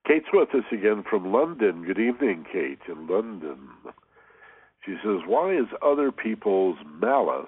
[0.07, 1.85] Kate's with us again from London.
[1.85, 3.69] Good evening, Kate, in London.
[4.85, 7.47] She says, Why is other people's malice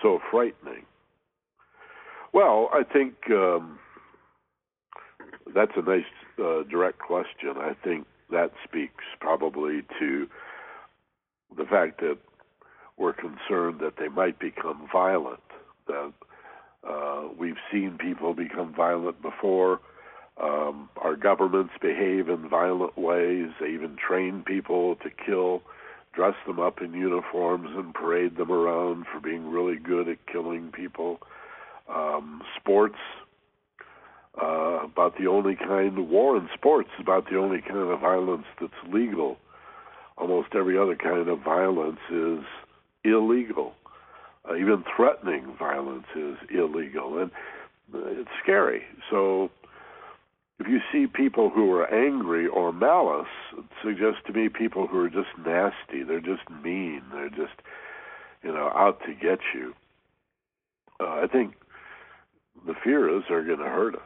[0.00, 0.86] so frightening?
[2.32, 3.78] Well, I think um,
[5.54, 6.04] that's a nice,
[6.38, 7.56] uh, direct question.
[7.56, 10.26] I think that speaks probably to
[11.56, 12.16] the fact that
[12.96, 15.40] we're concerned that they might become violent.
[15.86, 16.12] That
[16.88, 19.80] uh, we've seen people become violent before.
[20.42, 23.48] Um, our governments behave in violent ways.
[23.60, 25.62] They even train people to kill,
[26.14, 30.72] dress them up in uniforms, and parade them around for being really good at killing
[30.72, 31.20] people.
[31.92, 32.98] Um, sports,
[34.40, 38.46] uh, about the only kind of war in sports, about the only kind of violence
[38.60, 39.36] that's legal.
[40.16, 42.44] Almost every other kind of violence is
[43.04, 43.72] illegal.
[44.48, 47.30] Uh, even threatening violence is illegal, and
[47.94, 48.82] uh, it's scary.
[49.10, 49.50] So,
[50.58, 53.26] if you see people who are angry or malice,
[53.56, 56.02] it suggests to me people who are just nasty.
[56.02, 57.02] They're just mean.
[57.12, 57.60] They're just,
[58.42, 59.74] you know, out to get you.
[61.00, 61.54] Uh, I think
[62.66, 64.02] the fear is they're going to hurt us.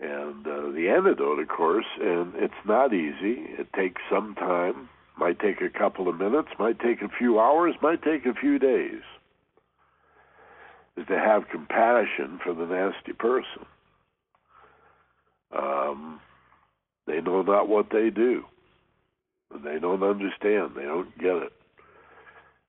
[0.00, 3.42] And uh, the antidote, of course, and it's not easy.
[3.58, 4.88] It takes some time
[5.20, 8.58] might take a couple of minutes, might take a few hours, might take a few
[8.58, 9.02] days.
[10.96, 13.66] Is to have compassion for the nasty person.
[15.56, 16.20] Um,
[17.06, 18.44] they know not what they do.
[19.64, 20.72] They don't understand.
[20.76, 21.52] They don't get it.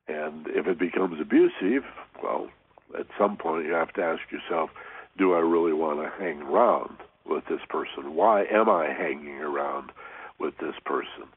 [0.07, 1.83] And if it becomes abusive,
[2.21, 2.49] well,
[2.97, 4.71] at some point you have to ask yourself,
[5.17, 8.15] do I really want to hang around with this person?
[8.15, 9.91] Why am I hanging around
[10.39, 11.29] with this person?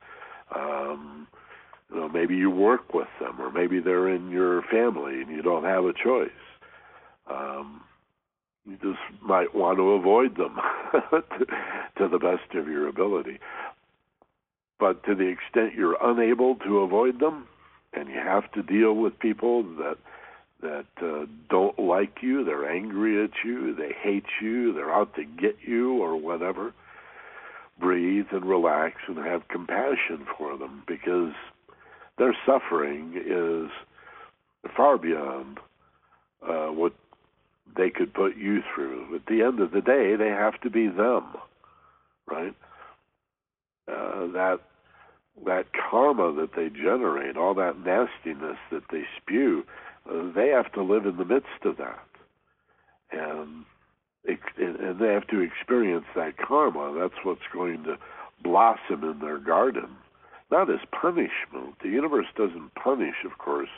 [0.55, 1.27] Um,
[1.91, 5.43] you know, maybe you work with them, or maybe they're in your family and you
[5.43, 6.31] don't have a choice.
[7.31, 7.83] Um,
[8.67, 10.57] you just might want to avoid them
[11.99, 13.39] to the best of your ability.
[14.81, 17.47] But to the extent you're unable to avoid them,
[17.93, 19.97] and you have to deal with people that
[20.63, 25.25] that uh, don't like you, they're angry at you, they hate you, they're out to
[25.25, 26.73] get you, or whatever
[27.79, 31.33] breathe and relax and have compassion for them because
[32.19, 33.71] their suffering is
[34.77, 35.59] far beyond
[36.47, 36.93] uh, what
[37.77, 39.15] they could put you through.
[39.15, 41.25] At the end of the day, they have to be them,
[42.27, 42.55] right?
[43.89, 44.59] Uh, that
[45.45, 49.65] that karma that they generate, all that nastiness that they spew,
[50.09, 52.07] uh, they have to live in the midst of that,
[53.11, 53.65] and
[54.27, 56.97] and they have to experience that karma.
[56.99, 57.99] That's what's going to
[58.43, 59.89] blossom in their garden,
[60.51, 61.79] not as punishment.
[61.83, 63.69] The universe doesn't punish, of course,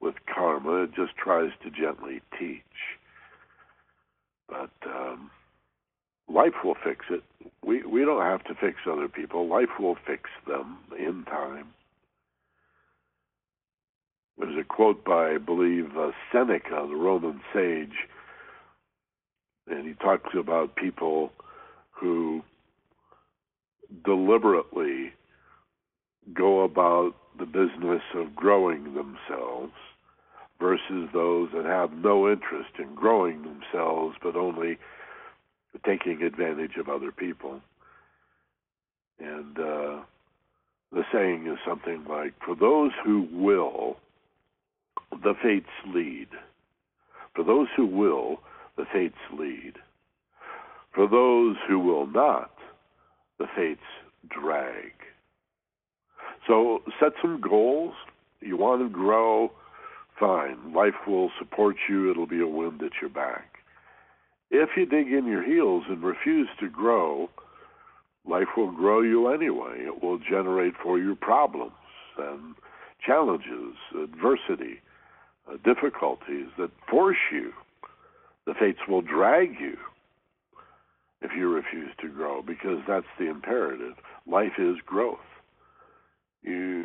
[0.00, 0.84] with karma.
[0.84, 2.62] It just tries to gently teach.
[4.48, 5.30] But um,
[6.28, 7.22] life will fix it.
[7.64, 9.48] We we don't have to fix other people.
[9.48, 11.68] Life will fix them in time.
[14.38, 18.08] There's a quote by, I believe, uh, Seneca, the Roman sage
[19.72, 21.32] and he talks about people
[21.90, 22.42] who
[24.04, 25.12] deliberately
[26.32, 29.72] go about the business of growing themselves
[30.60, 34.78] versus those that have no interest in growing themselves but only
[35.84, 37.60] taking advantage of other people.
[39.18, 40.00] And uh,
[40.92, 43.96] the saying is something like, For those who will,
[45.10, 46.28] the fates lead.
[47.34, 48.40] For those who will,
[48.76, 49.74] the fates lead.
[50.94, 52.52] For those who will not,
[53.38, 53.80] the fates
[54.28, 54.92] drag.
[56.46, 57.94] So set some goals.
[58.40, 59.52] You want to grow,
[60.18, 60.74] fine.
[60.74, 62.10] Life will support you.
[62.10, 63.58] It'll be a wind at your back.
[64.50, 67.30] If you dig in your heels and refuse to grow,
[68.26, 69.78] life will grow you anyway.
[69.78, 71.72] It will generate for you problems
[72.18, 72.54] and
[73.04, 74.80] challenges, adversity,
[75.50, 77.52] uh, difficulties that force you
[78.46, 79.76] the fates will drag you
[81.20, 83.94] if you refuse to grow because that's the imperative.
[84.26, 85.18] Life is growth.
[86.42, 86.84] You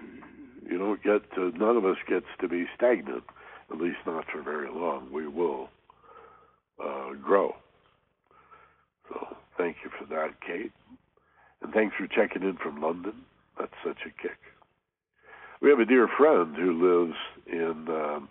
[0.70, 3.24] you don't get to none of us gets to be stagnant,
[3.72, 5.10] at least not for very long.
[5.12, 5.70] We will
[6.84, 7.56] uh, grow.
[9.10, 10.72] So thank you for that, Kate.
[11.62, 13.14] And thanks for checking in from London.
[13.58, 14.38] That's such a kick.
[15.62, 17.18] We have a dear friend who lives
[17.48, 18.30] in um,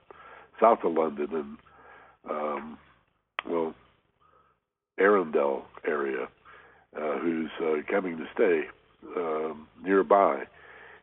[0.61, 1.59] south of London, and
[2.31, 2.79] um,
[3.49, 3.75] well,
[5.37, 6.29] Arundel area,
[6.97, 8.63] uh, who's uh, coming to stay
[9.17, 10.45] um, nearby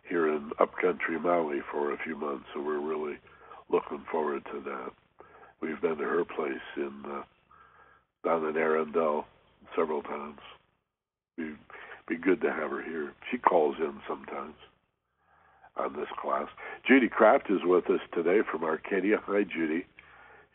[0.08, 2.46] here in upcountry Maui for a few months.
[2.54, 3.18] So we're really
[3.70, 4.92] looking forward to that.
[5.62, 7.24] We've been to her place in uh,
[8.26, 9.26] down in Arundel
[9.76, 10.40] several times.
[11.38, 11.54] Be
[12.08, 13.14] be good to have her here.
[13.32, 14.56] She calls in sometimes
[15.78, 16.48] on this class.
[16.86, 19.22] Judy Kraft is with us today from Arcadia.
[19.26, 19.86] Hi, Judy.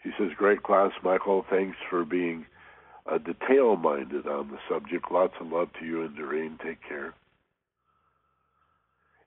[0.02, 1.46] She says, "Great class, Michael.
[1.48, 2.44] Thanks for being
[3.10, 5.10] uh, detail-minded on the subject.
[5.10, 6.58] Lots of love to you and Doreen.
[6.62, 7.14] Take care."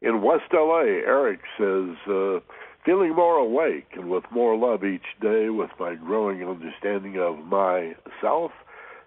[0.02, 2.40] In West LA, Eric says, uh,
[2.84, 8.52] feeling more awake and with more love each day with my growing understanding of myself.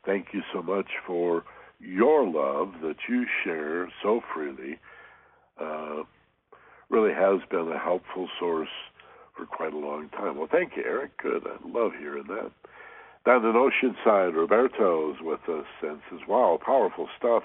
[0.06, 1.44] Thank you so much for
[1.80, 4.78] your love that you share so freely.
[5.60, 6.04] Uh,
[6.90, 8.68] really has been a helpful source
[9.36, 10.36] for quite a long time.
[10.38, 11.16] Well, thank you, Eric.
[11.20, 11.42] Good.
[11.44, 12.52] I love hearing that.
[13.26, 17.42] Down in Oceanside, Roberto is with us and says, wow, powerful stuff.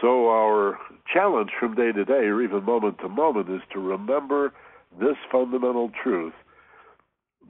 [0.00, 0.78] So, our
[1.12, 4.52] challenge from day to day, or even moment to moment, is to remember
[5.00, 6.34] this fundamental truth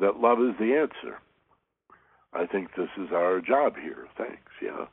[0.01, 1.19] that love is the answer.
[2.33, 4.07] I think this is our job here.
[4.17, 4.53] Thanks.
[4.63, 4.87] Yeah.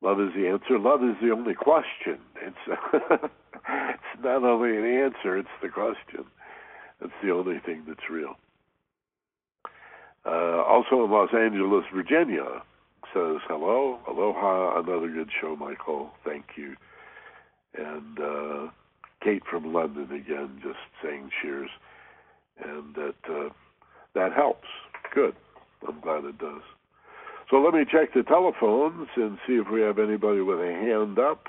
[0.00, 0.78] Love is the answer.
[0.78, 2.18] Love is the only question.
[2.42, 2.56] It's
[3.68, 6.24] it's not only an answer, it's the question.
[7.00, 8.34] It's the only thing that's real.
[10.28, 12.62] Uh, also in Los Angeles, Virginia,
[13.14, 16.10] says hello, aloha, another good show, Michael.
[16.22, 16.76] Thank you.
[17.74, 18.70] And uh,
[19.22, 21.70] Kate from London again, just saying cheers,
[22.62, 23.48] and that uh,
[24.14, 24.68] that helps.
[25.14, 25.34] Good.
[25.86, 26.62] I'm glad it does.
[27.50, 31.18] So let me check the telephones and see if we have anybody with a hand
[31.18, 31.46] up.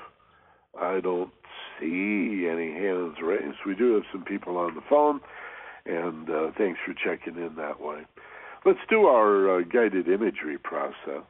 [0.80, 1.32] I don't
[1.78, 3.58] see any hands raised.
[3.66, 5.20] We do have some people on the phone,
[5.84, 8.06] and uh, thanks for checking in that way.
[8.64, 11.24] Let's do our uh, guided imagery process.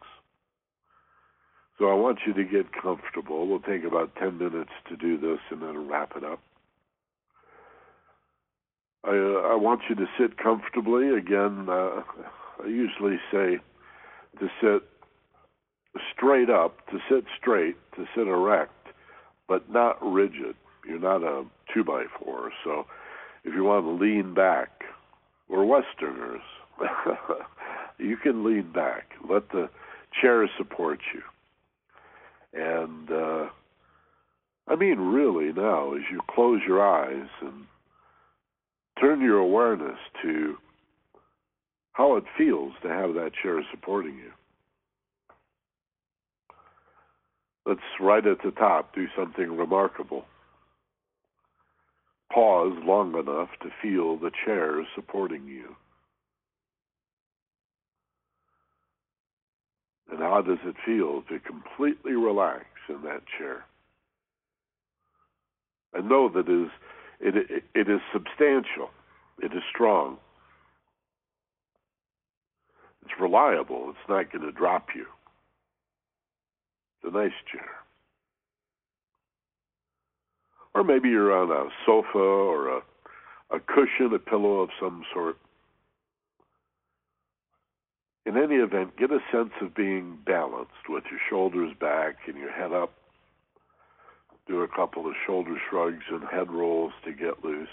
[1.79, 3.47] So I want you to get comfortable.
[3.47, 6.41] We'll take about 10 minutes to do this and then wrap it up.
[9.05, 11.09] I, uh, I want you to sit comfortably.
[11.17, 12.03] Again, uh,
[12.63, 13.59] I usually say
[14.41, 14.83] to sit
[16.15, 18.89] straight up, to sit straight, to sit erect,
[19.49, 20.57] but not rigid.
[20.87, 22.51] You're not a two by four.
[22.65, 22.87] So
[23.45, 24.83] if you want to lean back,
[25.49, 26.43] we're Westerners.
[27.99, 29.11] you can lean back.
[29.29, 29.69] Let the
[30.21, 31.23] chair support you.
[32.53, 33.49] And uh,
[34.69, 37.65] I mean, really, now, as you close your eyes and
[39.01, 40.57] turn your awareness to
[41.93, 44.31] how it feels to have that chair supporting you.
[47.67, 50.25] Let's right at the top do something remarkable.
[52.33, 55.77] Pause long enough to feel the chair supporting you.
[60.11, 63.65] And how does it feel to completely relax in that chair?
[65.93, 66.71] And know that it is,
[67.21, 68.91] it, it, is substantial,
[69.43, 70.19] it is strong,
[73.03, 75.07] it's reliable, it's not going to drop you.
[77.03, 77.69] It's a nice chair.
[80.77, 82.81] Or maybe you're on a sofa or a,
[83.51, 85.37] a cushion, a pillow of some sort
[88.31, 92.53] in any event, get a sense of being balanced with your shoulders back and your
[92.53, 92.93] head up.
[94.47, 97.69] Do a couple of shoulder shrugs and head rolls to get loose.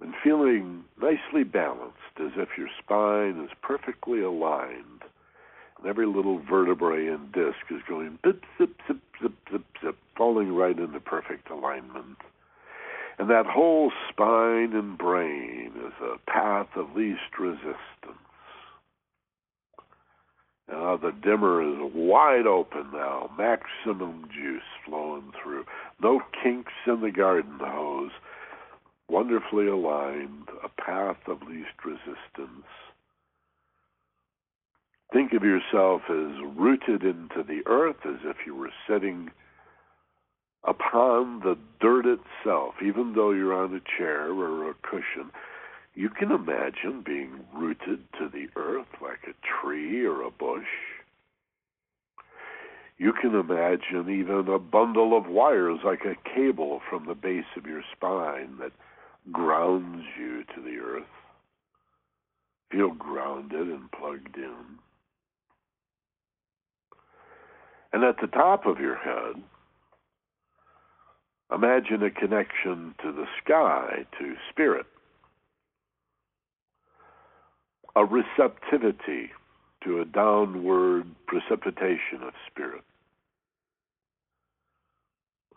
[0.00, 5.02] And feeling nicely balanced as if your spine is perfectly aligned
[5.78, 10.52] and every little vertebrae and disc is going zip, zip, zip, zip, zip, zip, falling
[10.52, 12.18] right into perfect alignment.
[13.18, 17.74] And that whole spine and brain is a path of least resistance.
[20.70, 25.64] Now the dimmer is wide open now, maximum juice flowing through.
[26.00, 28.12] No kinks in the garden hose.
[29.08, 32.66] Wonderfully aligned, a path of least resistance.
[35.12, 39.30] Think of yourself as rooted into the earth as if you were sitting
[40.68, 45.30] upon the dirt itself, even though you're on a chair or a cushion,
[45.94, 50.68] you can imagine being rooted to the earth like a tree or a bush.
[52.98, 57.66] You can imagine even a bundle of wires like a cable from the base of
[57.66, 58.72] your spine that
[59.32, 61.06] grounds you to the earth.
[62.70, 64.78] Feel grounded and plugged in.
[67.92, 69.42] And at the top of your head,
[71.52, 74.86] Imagine a connection to the sky, to spirit,
[77.96, 79.30] a receptivity
[79.82, 82.82] to a downward precipitation of spirit,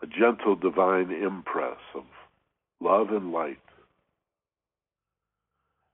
[0.02, 2.04] a gentle divine impress of
[2.80, 3.58] love and light.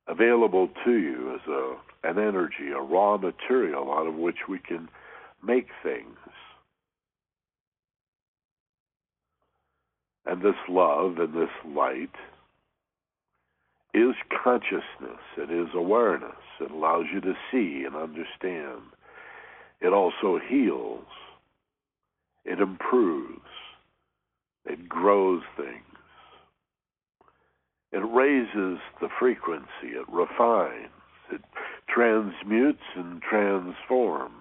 [0.06, 4.88] Available to you as a an energy, a raw material out of which we can
[5.42, 6.16] make things.
[10.28, 12.14] And this love and this light
[13.94, 14.14] is
[14.44, 15.22] consciousness.
[15.38, 16.36] It is awareness.
[16.60, 18.82] It allows you to see and understand.
[19.80, 21.06] It also heals.
[22.44, 23.40] It improves.
[24.66, 25.82] It grows things.
[27.92, 29.94] It raises the frequency.
[29.96, 30.90] It refines.
[31.32, 31.40] It
[31.88, 34.34] transmutes and transforms.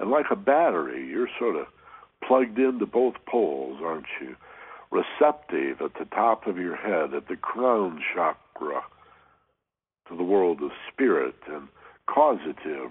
[0.00, 1.66] And like a battery, you're sort of
[2.26, 4.34] plugged into both poles, aren't you?
[4.90, 8.82] Receptive at the top of your head, at the crown chakra,
[10.08, 11.68] to the world of spirit, and
[12.06, 12.90] causative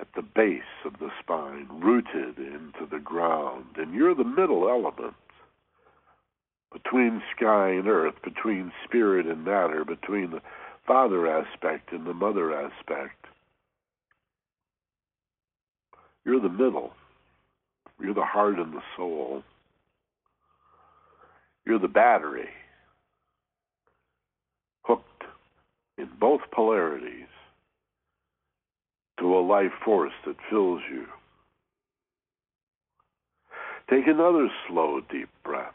[0.00, 3.66] at the base of the spine, rooted into the ground.
[3.76, 5.14] And you're the middle element
[6.72, 10.42] between sky and earth, between spirit and matter, between the
[10.86, 13.26] father aspect and the mother aspect.
[16.24, 16.92] You're the middle.
[18.00, 19.42] You're the heart and the soul.
[21.66, 22.48] You're the battery,
[24.82, 25.24] hooked
[25.96, 27.28] in both polarities
[29.18, 31.06] to a life force that fills you.
[33.88, 35.72] Take another slow, deep breath,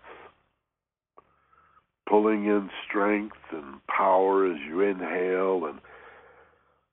[2.08, 5.80] pulling in strength and power as you inhale, and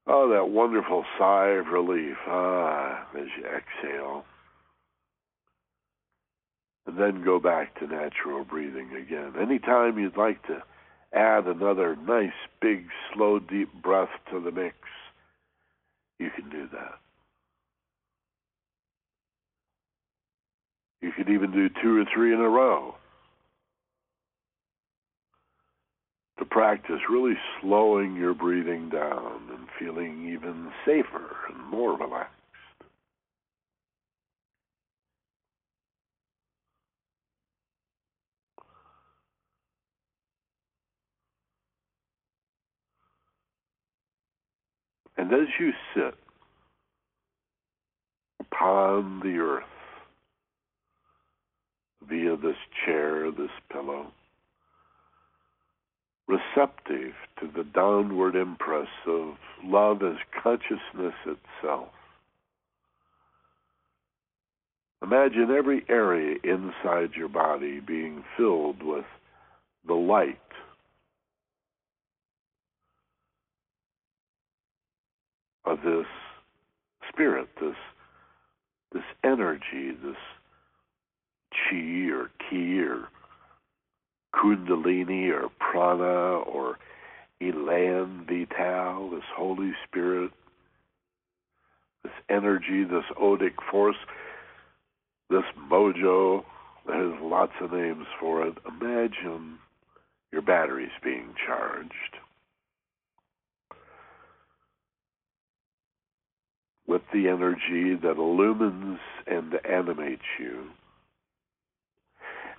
[0.06, 4.24] oh, that wonderful sigh of relief, ah, as you exhale.
[6.86, 9.32] And then go back to natural breathing again.
[9.40, 10.62] Anytime you'd like to
[11.12, 12.30] add another nice,
[12.60, 14.76] big, slow, deep breath to the mix,
[16.18, 16.94] you can do that.
[21.02, 22.94] You could even do two or three in a row
[26.38, 32.32] to practice really slowing your breathing down and feeling even safer and more relaxed.
[45.18, 46.14] And as you sit
[48.38, 49.64] upon the earth
[52.06, 54.12] via this chair, this pillow,
[56.28, 59.34] receptive to the downward impress of
[59.64, 61.88] love as consciousness itself.
[65.02, 69.04] Imagine every area inside your body being filled with
[69.86, 70.38] the light
[75.64, 76.06] of this
[77.08, 77.76] spirit, this
[78.92, 80.16] this energy, this
[81.52, 83.08] chi or ki or
[84.36, 86.78] kundalini or prana or
[87.40, 90.30] elan vital, this Holy Spirit,
[92.02, 93.96] this energy, this odic force,
[95.30, 96.44] this mojo
[96.86, 98.56] that has lots of names for it.
[98.66, 99.58] Imagine
[100.32, 102.16] your batteries being charged.
[106.86, 110.66] with the energy that illumines and animates you.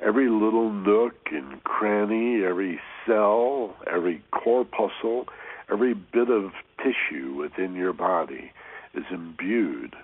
[0.05, 5.25] Every little nook and cranny, every cell, every corpuscle,
[5.71, 8.51] every bit of tissue within your body
[8.93, 9.95] is imbued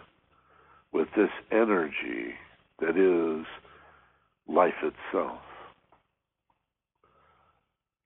[0.91, 2.36] with this energy
[2.80, 3.45] that is
[4.48, 5.40] life itself.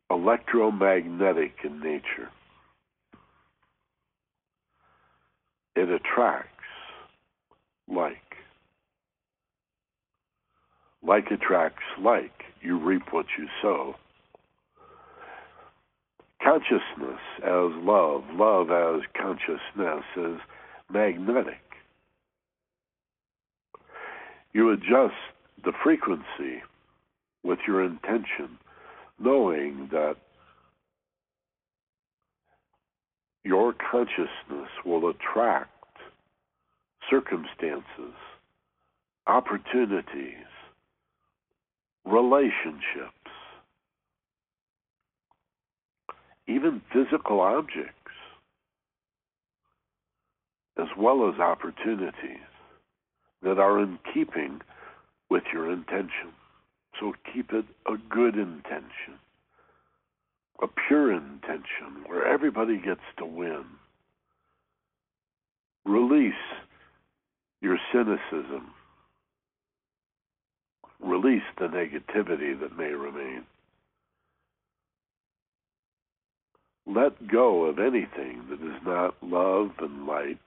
[0.10, 2.30] Electromagnetic in nature.
[5.78, 6.50] it attracts
[7.88, 8.27] like.
[11.04, 12.44] Like attracts like.
[12.62, 13.96] You reap what you sow.
[16.44, 20.40] Consciousness as love, love as consciousness is
[20.92, 21.62] magnetic.
[24.54, 25.16] You adjust
[25.64, 26.64] the frequency
[27.44, 28.58] with your intention,
[29.20, 30.16] knowing that
[33.44, 35.72] your consciousness will attract
[37.10, 38.14] circumstances,
[39.28, 40.46] opportunities,
[42.08, 43.14] relationships,
[46.48, 47.94] even physical objects,
[50.80, 52.48] as well as opportunities
[53.42, 54.62] that are in keeping
[55.30, 56.34] with your intention.
[57.00, 59.20] So keep it a good intention
[60.62, 63.66] a pure intention where everybody gets to win.
[65.86, 66.34] Release
[67.62, 68.74] your cynicism
[71.00, 73.44] release the negativity that may remain.
[76.86, 80.40] Let go of anything that is not love and light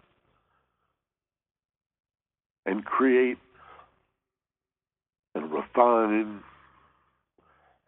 [2.64, 3.38] and create
[5.34, 6.40] and refine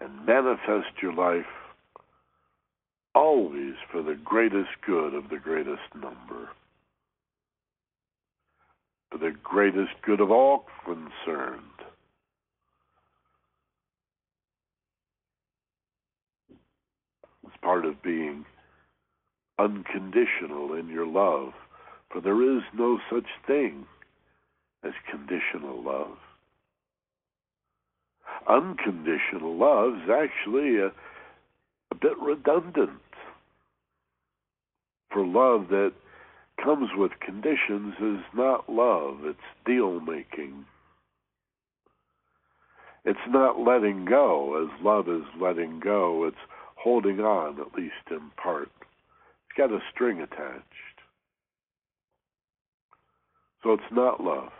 [0.01, 1.47] and manifest your life
[3.15, 6.49] always for the greatest good of the greatest number,
[9.11, 11.63] for the greatest good of all concerned.
[17.45, 18.45] It's part of being
[19.59, 21.53] unconditional in your love,
[22.11, 23.87] for there is no such thing
[24.85, 26.17] as conditional love.
[28.49, 32.91] Unconditional love is actually a, a bit redundant.
[35.13, 35.93] For love that
[36.63, 40.65] comes with conditions is not love, it's deal making.
[43.05, 46.37] It's not letting go as love is letting go, it's
[46.83, 48.71] holding on, at least in part.
[48.83, 50.65] It's got a string attached.
[53.63, 54.51] So it's not love.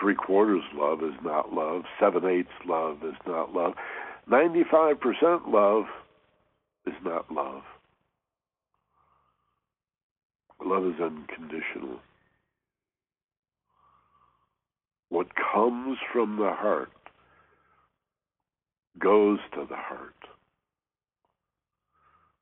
[0.00, 1.82] Three quarters love is not love.
[1.98, 3.74] Seven eighths love is not love.
[4.30, 5.84] 95% love
[6.86, 7.62] is not love.
[10.64, 11.98] Love is unconditional.
[15.08, 16.90] What comes from the heart
[18.98, 20.17] goes to the heart.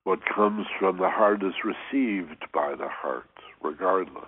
[0.06, 3.28] What comes from the heart is received by the heart,
[3.60, 4.24] regardless.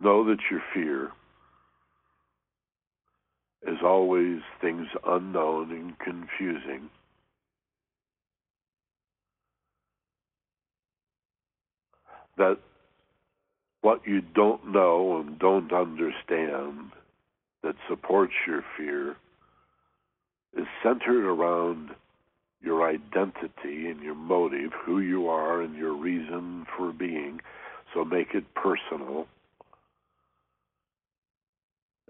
[0.00, 1.10] Know that your fear
[3.66, 6.88] is always things unknown and confusing.
[12.38, 12.56] That
[13.82, 16.92] what you don't know and don't understand
[17.62, 19.16] that supports your fear
[20.56, 21.90] is centered around
[22.60, 27.40] your identity and your motive, who you are and your reason for being.
[27.94, 29.26] So make it personal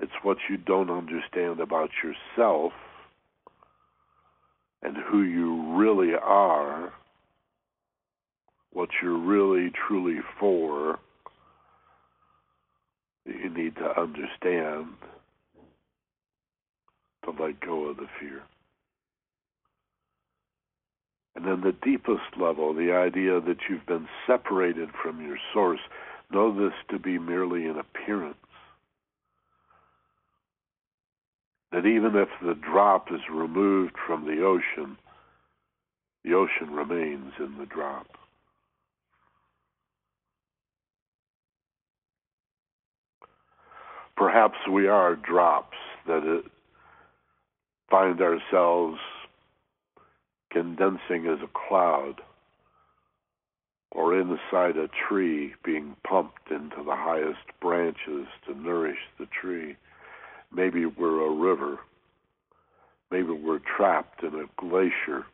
[0.03, 2.73] it's what you don't understand about yourself
[4.83, 6.93] and who you really are,
[8.73, 10.99] what you're really truly for,
[13.25, 14.89] you need to understand
[17.25, 18.43] to let go of the fear.
[21.35, 25.81] And then the deepest level, the idea that you've been separated from your source,
[26.31, 28.37] know this to be merely an appearance.
[31.73, 34.97] that even if the drop is removed from the ocean,
[36.23, 38.07] the ocean remains in the drop.
[44.17, 46.45] Perhaps we are drops that
[47.93, 48.99] find ourselves
[50.51, 52.23] condensing as a cloud
[53.91, 59.77] or inside a tree being pumped into the highest branches to nourish the tree.
[60.51, 61.81] Maybe we're a river.
[63.11, 65.27] Maybe we're trapped in a glacier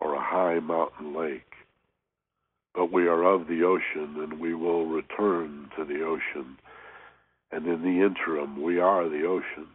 [0.00, 1.52] or a high mountain lake.
[2.74, 6.58] But we are of the ocean and we will return to the ocean.
[7.52, 9.68] And in the interim, we are the ocean.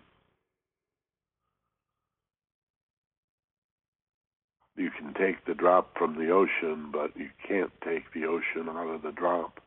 [4.75, 8.87] You can take the drop from the ocean, but you can't take the ocean out
[8.87, 9.59] of the drop.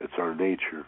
[0.00, 0.86] It's our nature.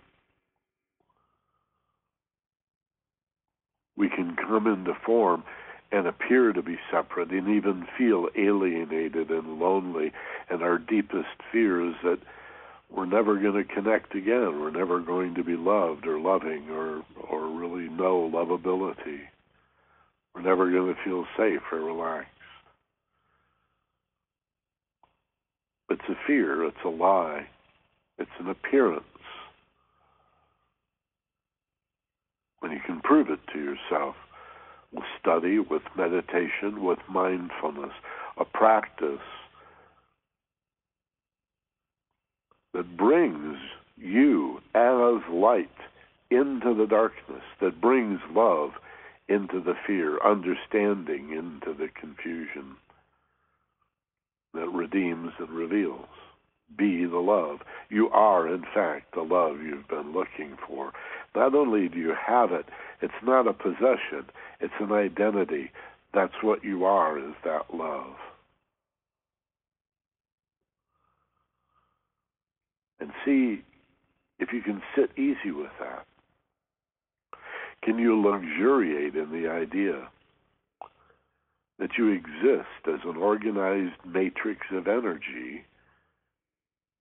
[3.97, 5.43] we can come into form
[5.91, 10.13] and appear to be separate and even feel alienated and lonely.
[10.51, 12.19] And our deepest fear is that
[12.91, 14.61] we're never going to connect again.
[14.61, 19.21] We're never going to be loved or loving or, or really know lovability.
[20.35, 22.31] We're never going to feel safe or relaxed.
[25.89, 27.47] It's a fear, it's a lie,
[28.19, 29.05] it's an appearance.
[32.61, 34.17] When you can prove it to yourself
[34.93, 37.93] with study, with meditation, with mindfulness,
[38.39, 39.21] a practice
[42.75, 43.57] that brings
[43.97, 45.71] you as light
[46.31, 48.73] into the darkness, that brings love
[49.29, 52.77] into the fear, understanding into the confusion,
[54.57, 56.07] that redeems and reveals.
[56.77, 57.61] Be the love.
[57.89, 60.93] You are, in fact, the love you've been looking for.
[61.35, 62.67] Not only do you have it,
[63.01, 64.27] it's not a possession,
[64.61, 65.71] it's an identity.
[66.13, 68.17] That's what you are, is that love.
[73.01, 73.63] and see
[74.39, 76.07] if you can sit easy with that.
[77.83, 80.09] Can you luxuriate in the idea
[81.79, 85.65] that you exist as an organized matrix of energy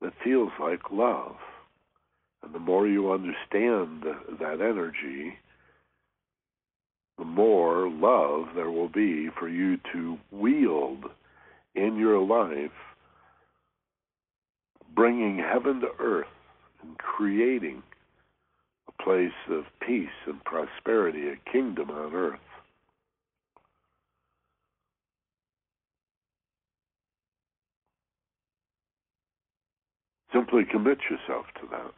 [0.01, 1.35] that feels like love?
[2.43, 4.03] And the more you understand
[4.39, 5.37] that energy,
[7.17, 11.05] the more love there will be for you to wield
[11.73, 12.71] in your life,
[14.93, 16.27] bringing heaven to earth
[16.83, 17.81] and creating
[18.87, 22.39] a place of peace and prosperity, a kingdom on earth.
[30.35, 31.93] Simply commit yourself to that.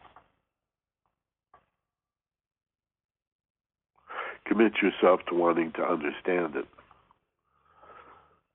[4.45, 6.68] Commit yourself to wanting to understand it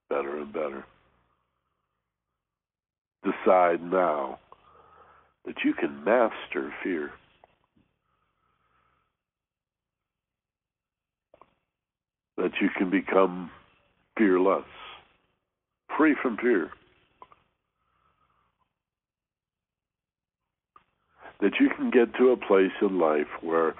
[0.09, 0.85] better and better.
[3.25, 4.39] Decide now
[5.45, 7.11] that you can master fear.
[12.37, 13.51] That you can become
[14.17, 14.63] fearless,
[15.97, 16.71] free from fear.
[21.43, 23.75] That you can get to a place in life where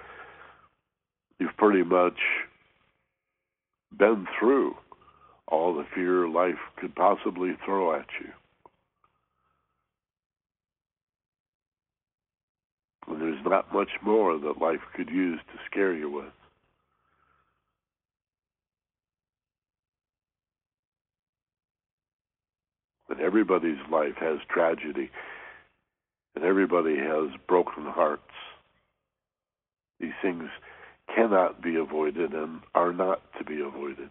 [1.40, 2.18] you've pretty much
[3.98, 4.76] been through
[5.48, 8.34] all the fear life could possibly throw at you.
[13.07, 16.34] And there's not much more that life could use to scare you with.
[23.07, 25.11] But everybody's life has tragedy,
[26.35, 28.22] and everybody has broken hearts.
[29.99, 30.49] These things
[31.15, 34.10] cannot be avoided and are not to be avoided.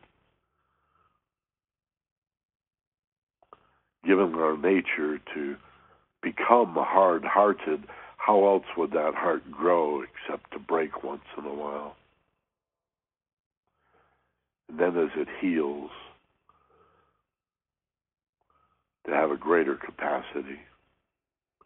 [4.05, 5.57] Given our nature to
[6.23, 7.85] become hard hearted,
[8.17, 11.97] how else would that heart grow except to break once in a while?
[14.69, 15.91] And then as it heals,
[19.07, 20.61] to have a greater capacity.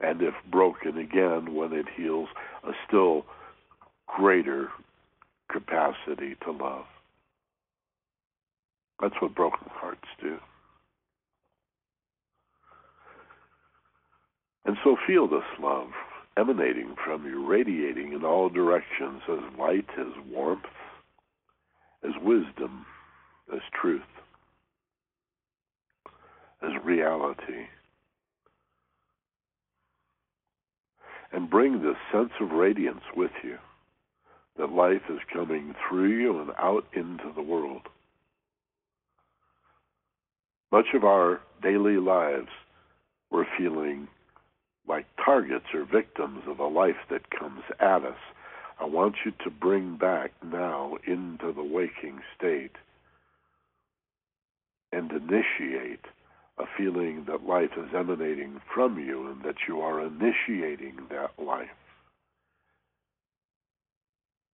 [0.01, 2.28] And if broken again when it heals,
[2.64, 3.24] a still
[4.06, 4.68] greater
[5.51, 6.85] capacity to love.
[9.01, 10.36] That's what broken hearts do.
[14.64, 15.89] And so feel this love
[16.36, 20.64] emanating from you, radiating in all directions as light, as warmth,
[22.05, 22.85] as wisdom,
[23.55, 24.02] as truth,
[26.62, 27.66] as reality.
[31.37, 33.59] And bring this sense of radiance with you
[34.57, 37.83] that life is coming through you and out into the world.
[40.73, 42.49] Much of our daily lives,
[43.31, 44.09] we're feeling
[44.89, 48.17] like targets or victims of a life that comes at us.
[48.81, 52.77] I want you to bring back now into the waking state
[54.91, 56.07] and initiate
[56.59, 61.69] a feeling that life is emanating from you and that you are initiating that life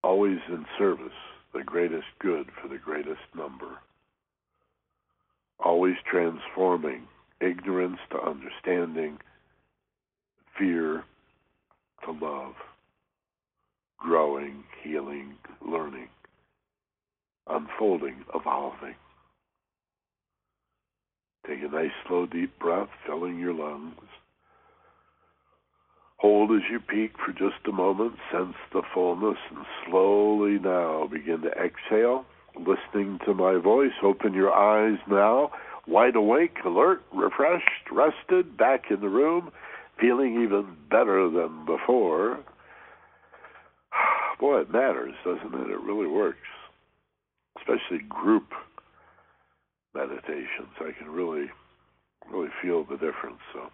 [0.02, 1.12] always in service,
[1.54, 3.78] the greatest good for the greatest number,
[5.60, 7.02] always transforming
[7.40, 9.18] ignorance to understanding,
[10.58, 11.04] fear
[12.04, 12.54] to love,
[13.98, 15.34] growing, healing,
[15.66, 16.08] learning,
[17.48, 18.94] unfolding, evolving.
[21.46, 23.94] Take a nice, slow, deep breath, filling your lungs.
[26.18, 31.40] Hold as you peak for just a moment, sense the fullness, and slowly now begin
[31.42, 32.24] to exhale,
[32.54, 33.90] listening to my voice.
[34.04, 35.50] Open your eyes now,
[35.88, 39.50] wide awake, alert, refreshed, rested, back in the room,
[40.00, 42.38] feeling even better than before.
[44.38, 45.70] Boy, it matters, doesn't it?
[45.70, 46.38] It really works,
[47.58, 48.44] especially group
[49.94, 50.72] meditations.
[50.80, 51.50] I can really,
[52.30, 53.40] really feel the difference.
[53.52, 53.70] So.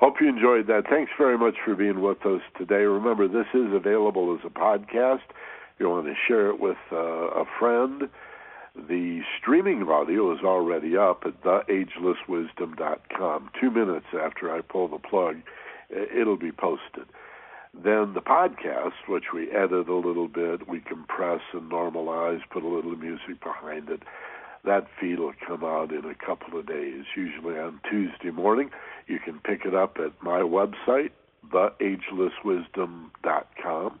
[0.00, 0.84] Hope you enjoyed that.
[0.88, 2.84] Thanks very much for being with us today.
[2.84, 5.20] Remember, this is available as a podcast.
[5.28, 8.08] If you want to share it with uh, a friend,
[8.74, 13.50] the streaming audio is already up at theagelesswisdom.com.
[13.60, 15.42] Two minutes after I pull the plug,
[15.90, 17.04] it'll be posted.
[17.74, 22.68] Then the podcast, which we edit a little bit, we compress and normalize, put a
[22.68, 24.02] little music behind it
[24.64, 28.70] that feed will come out in a couple of days, usually on Tuesday morning.
[29.06, 31.12] You can pick it up at my website,
[31.50, 34.00] theagelesswisdom.com.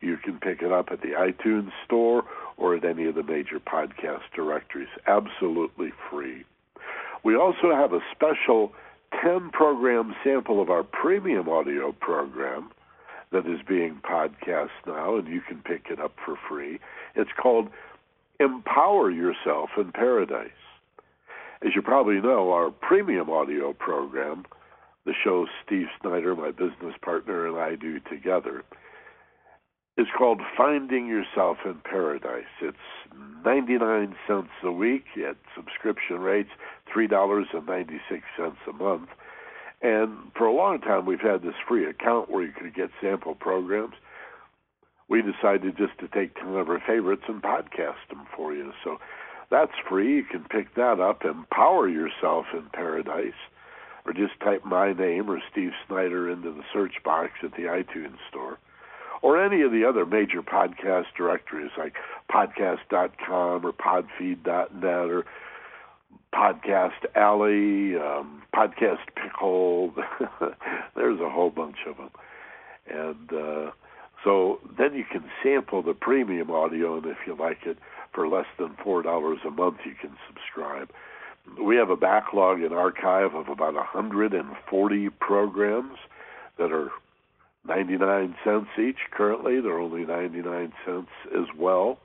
[0.00, 2.22] You can pick it up at the iTunes store
[2.56, 6.44] or at any of the major podcast directories, absolutely free.
[7.24, 8.72] We also have a special
[9.22, 12.70] 10 program sample of our premium audio program
[13.30, 16.78] that is being podcast now, and you can pick it up for free.
[17.14, 17.68] It's called
[18.40, 20.50] Empower Yourself in Paradise.
[21.64, 24.44] As you probably know, our premium audio program,
[25.04, 28.62] the show Steve Snyder, my business partner, and I do together,
[29.96, 32.44] is called Finding Yourself in Paradise.
[32.62, 32.76] It's
[33.44, 36.50] 99 cents a week at subscription rates,
[36.94, 37.98] $3.96
[38.68, 39.08] a month.
[39.82, 43.34] And for a long time, we've had this free account where you could get sample
[43.34, 43.94] programs.
[45.08, 48.72] We decided just to take 10 of our favorites and podcast them for you.
[48.84, 48.98] So
[49.50, 50.16] that's free.
[50.16, 53.38] You can pick that up, Empower Yourself in Paradise,
[54.04, 58.18] or just type my name or Steve Snyder into the search box at the iTunes
[58.28, 58.58] store
[59.22, 61.94] or any of the other major podcast directories like
[62.30, 65.24] podcast.com or podfeed.net or
[66.32, 69.94] Podcast Alley, um, Podcast Pickle.
[70.94, 72.10] There's a whole bunch of them.
[72.86, 73.70] And uh,
[74.24, 77.78] so then you can sample the premium audio, and if you like it
[78.12, 80.90] for less than $4 a month, you can subscribe.
[81.62, 85.98] We have a backlog and archive of about 140 programs
[86.58, 86.90] that are
[87.66, 88.98] 99 cents each.
[89.10, 91.98] Currently, they're only 99 cents as well.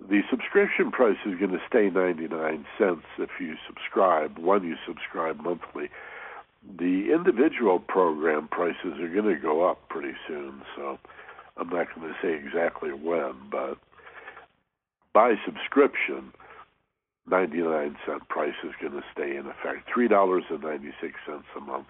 [0.00, 5.40] The subscription price is going to stay 99 cents if you subscribe, when you subscribe
[5.40, 5.88] monthly.
[6.78, 10.98] The individual program prices are going to go up pretty soon, so
[11.56, 13.78] I'm not going to say exactly when, but
[15.12, 16.32] by subscription,
[17.30, 19.88] 99 cent price is going to stay in effect.
[19.96, 20.52] $3.96
[21.56, 21.86] a month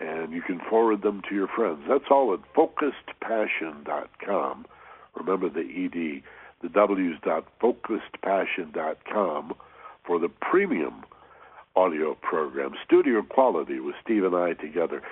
[0.00, 1.80] and you can forward them to your friends.
[1.88, 4.66] That's all at focusedpassion.com.
[5.14, 6.22] Remember the ED,
[6.62, 9.52] the W's dot focusedpassion.com
[10.06, 11.04] for the premium
[11.76, 15.02] audio program, studio quality with Steve and I together.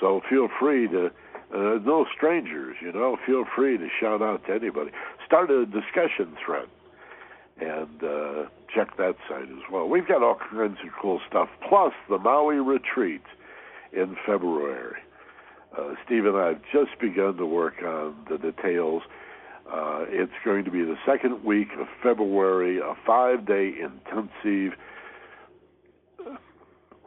[0.00, 1.10] So feel free to,
[1.54, 4.90] uh, no strangers, you know, feel free to shout out to anybody.
[5.26, 6.68] Start a discussion thread
[7.60, 9.88] and uh, check that site as well.
[9.88, 13.22] We've got all kinds of cool stuff, plus the Maui retreat
[13.92, 14.96] in February.
[15.76, 19.02] Uh, Steve and I have just begun to work on the details.
[19.70, 24.78] Uh, it's going to be the second week of February, a five day intensive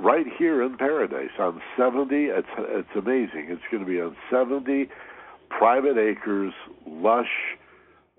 [0.02, 2.16] right here in Paradise on 70.
[2.16, 3.48] It's, it's amazing.
[3.50, 4.90] It's going to be on 70
[5.50, 6.54] private acres,
[6.88, 7.58] lush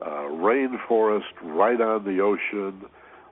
[0.00, 2.82] uh, rainforest right on the ocean,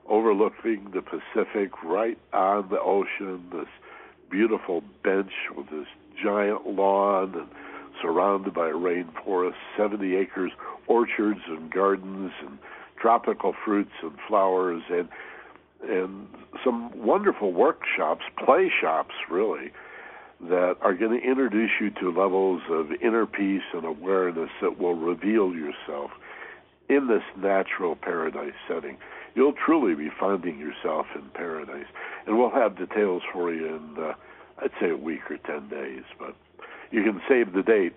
[0.07, 3.43] overlooking the Pacific, right on the ocean.
[3.51, 3.67] This
[4.29, 5.87] beautiful bench with this
[6.21, 7.47] giant lawn and
[8.01, 10.51] surrounded by rainforest, 70 acres,
[10.87, 12.57] orchards and gardens and
[12.99, 15.09] tropical fruits and flowers and
[15.87, 16.27] and
[16.63, 19.71] some wonderful workshops, play shops really,
[20.41, 24.95] that are going to introduce you to levels of inner peace and awareness that will
[24.95, 26.11] reveal yourself
[26.89, 28.97] in this natural paradise setting
[29.35, 31.85] you'll truly be finding yourself in paradise.
[32.25, 34.13] And we'll have details for you in, uh,
[34.59, 36.03] I'd say, a week or 10 days.
[36.19, 36.35] But
[36.91, 37.93] you can save the date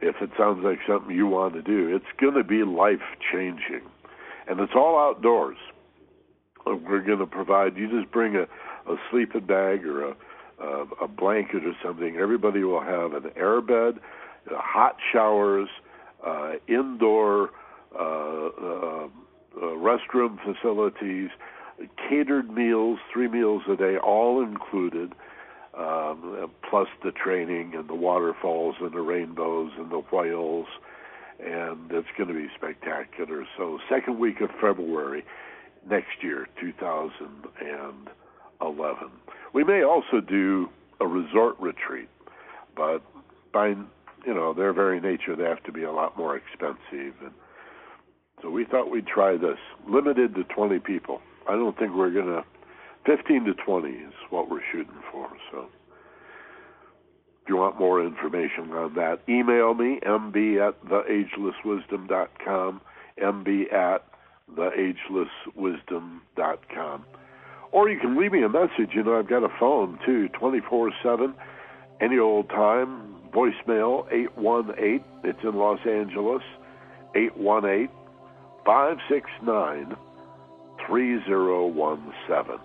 [0.00, 1.94] if it sounds like something you want to do.
[1.94, 3.82] It's going to be life changing.
[4.48, 5.56] And it's all outdoors.
[6.66, 8.42] We're going to provide, you just bring a,
[8.90, 10.16] a sleeping bag or a,
[10.60, 12.16] a, a blanket or something.
[12.16, 14.00] Everybody will have an air bed,
[14.50, 15.68] uh, hot showers,
[16.26, 17.50] uh, indoor
[17.94, 19.08] uh, uh, uh,
[19.60, 21.30] restroom facilities,
[22.08, 25.12] catered meals, three meals a day, all included,
[25.78, 30.66] um, plus the training and the waterfalls and the rainbows and the whales,
[31.38, 33.46] and it's going to be spectacular.
[33.56, 35.24] So, second week of February
[35.88, 39.10] next year, 2011.
[39.52, 40.68] We may also do
[41.00, 42.08] a resort retreat,
[42.76, 43.02] but
[43.52, 47.32] by you know their very nature, they have to be a lot more expensive and
[48.42, 49.58] so we thought we'd try this,
[49.88, 51.20] limited to 20 people.
[51.48, 52.44] I don't think we're to,
[53.06, 55.28] 15 to 20 is what we're shooting for.
[55.50, 55.68] So
[57.42, 62.80] if you want more information on that, email me, mb at theagelesswisdom.com,
[63.22, 64.04] mb at
[64.54, 67.04] theagelesswisdom.com.
[67.72, 68.94] Or you can leave me a message.
[68.94, 71.34] You know, I've got a phone too, 24 7,
[72.00, 75.04] any old time, voicemail 818.
[75.24, 76.42] It's in Los Angeles,
[77.14, 77.88] 818
[78.64, 79.96] 569
[80.86, 82.58] 3017.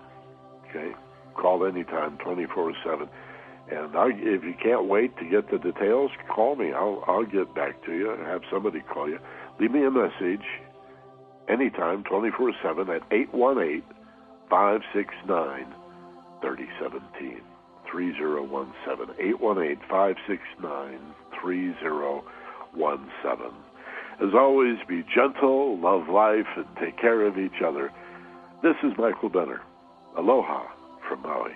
[0.70, 0.92] Okay?
[1.34, 3.08] Call anytime, 24 7.
[3.70, 6.72] And I, if you can't wait to get the details, call me.
[6.72, 9.18] I'll, I'll get back to you have somebody call you.
[9.60, 10.44] Leave me a message
[11.52, 13.82] anytime, 24 7 at 818
[14.48, 15.74] 569
[16.40, 17.40] 3017.
[17.90, 19.14] 3017.
[19.20, 20.98] 818 569
[21.40, 23.52] 3017.
[24.20, 27.92] As always, be gentle, love life, and take care of each other.
[28.62, 29.60] This is Michael Benner.
[30.16, 30.64] Aloha
[31.08, 31.52] from Maui.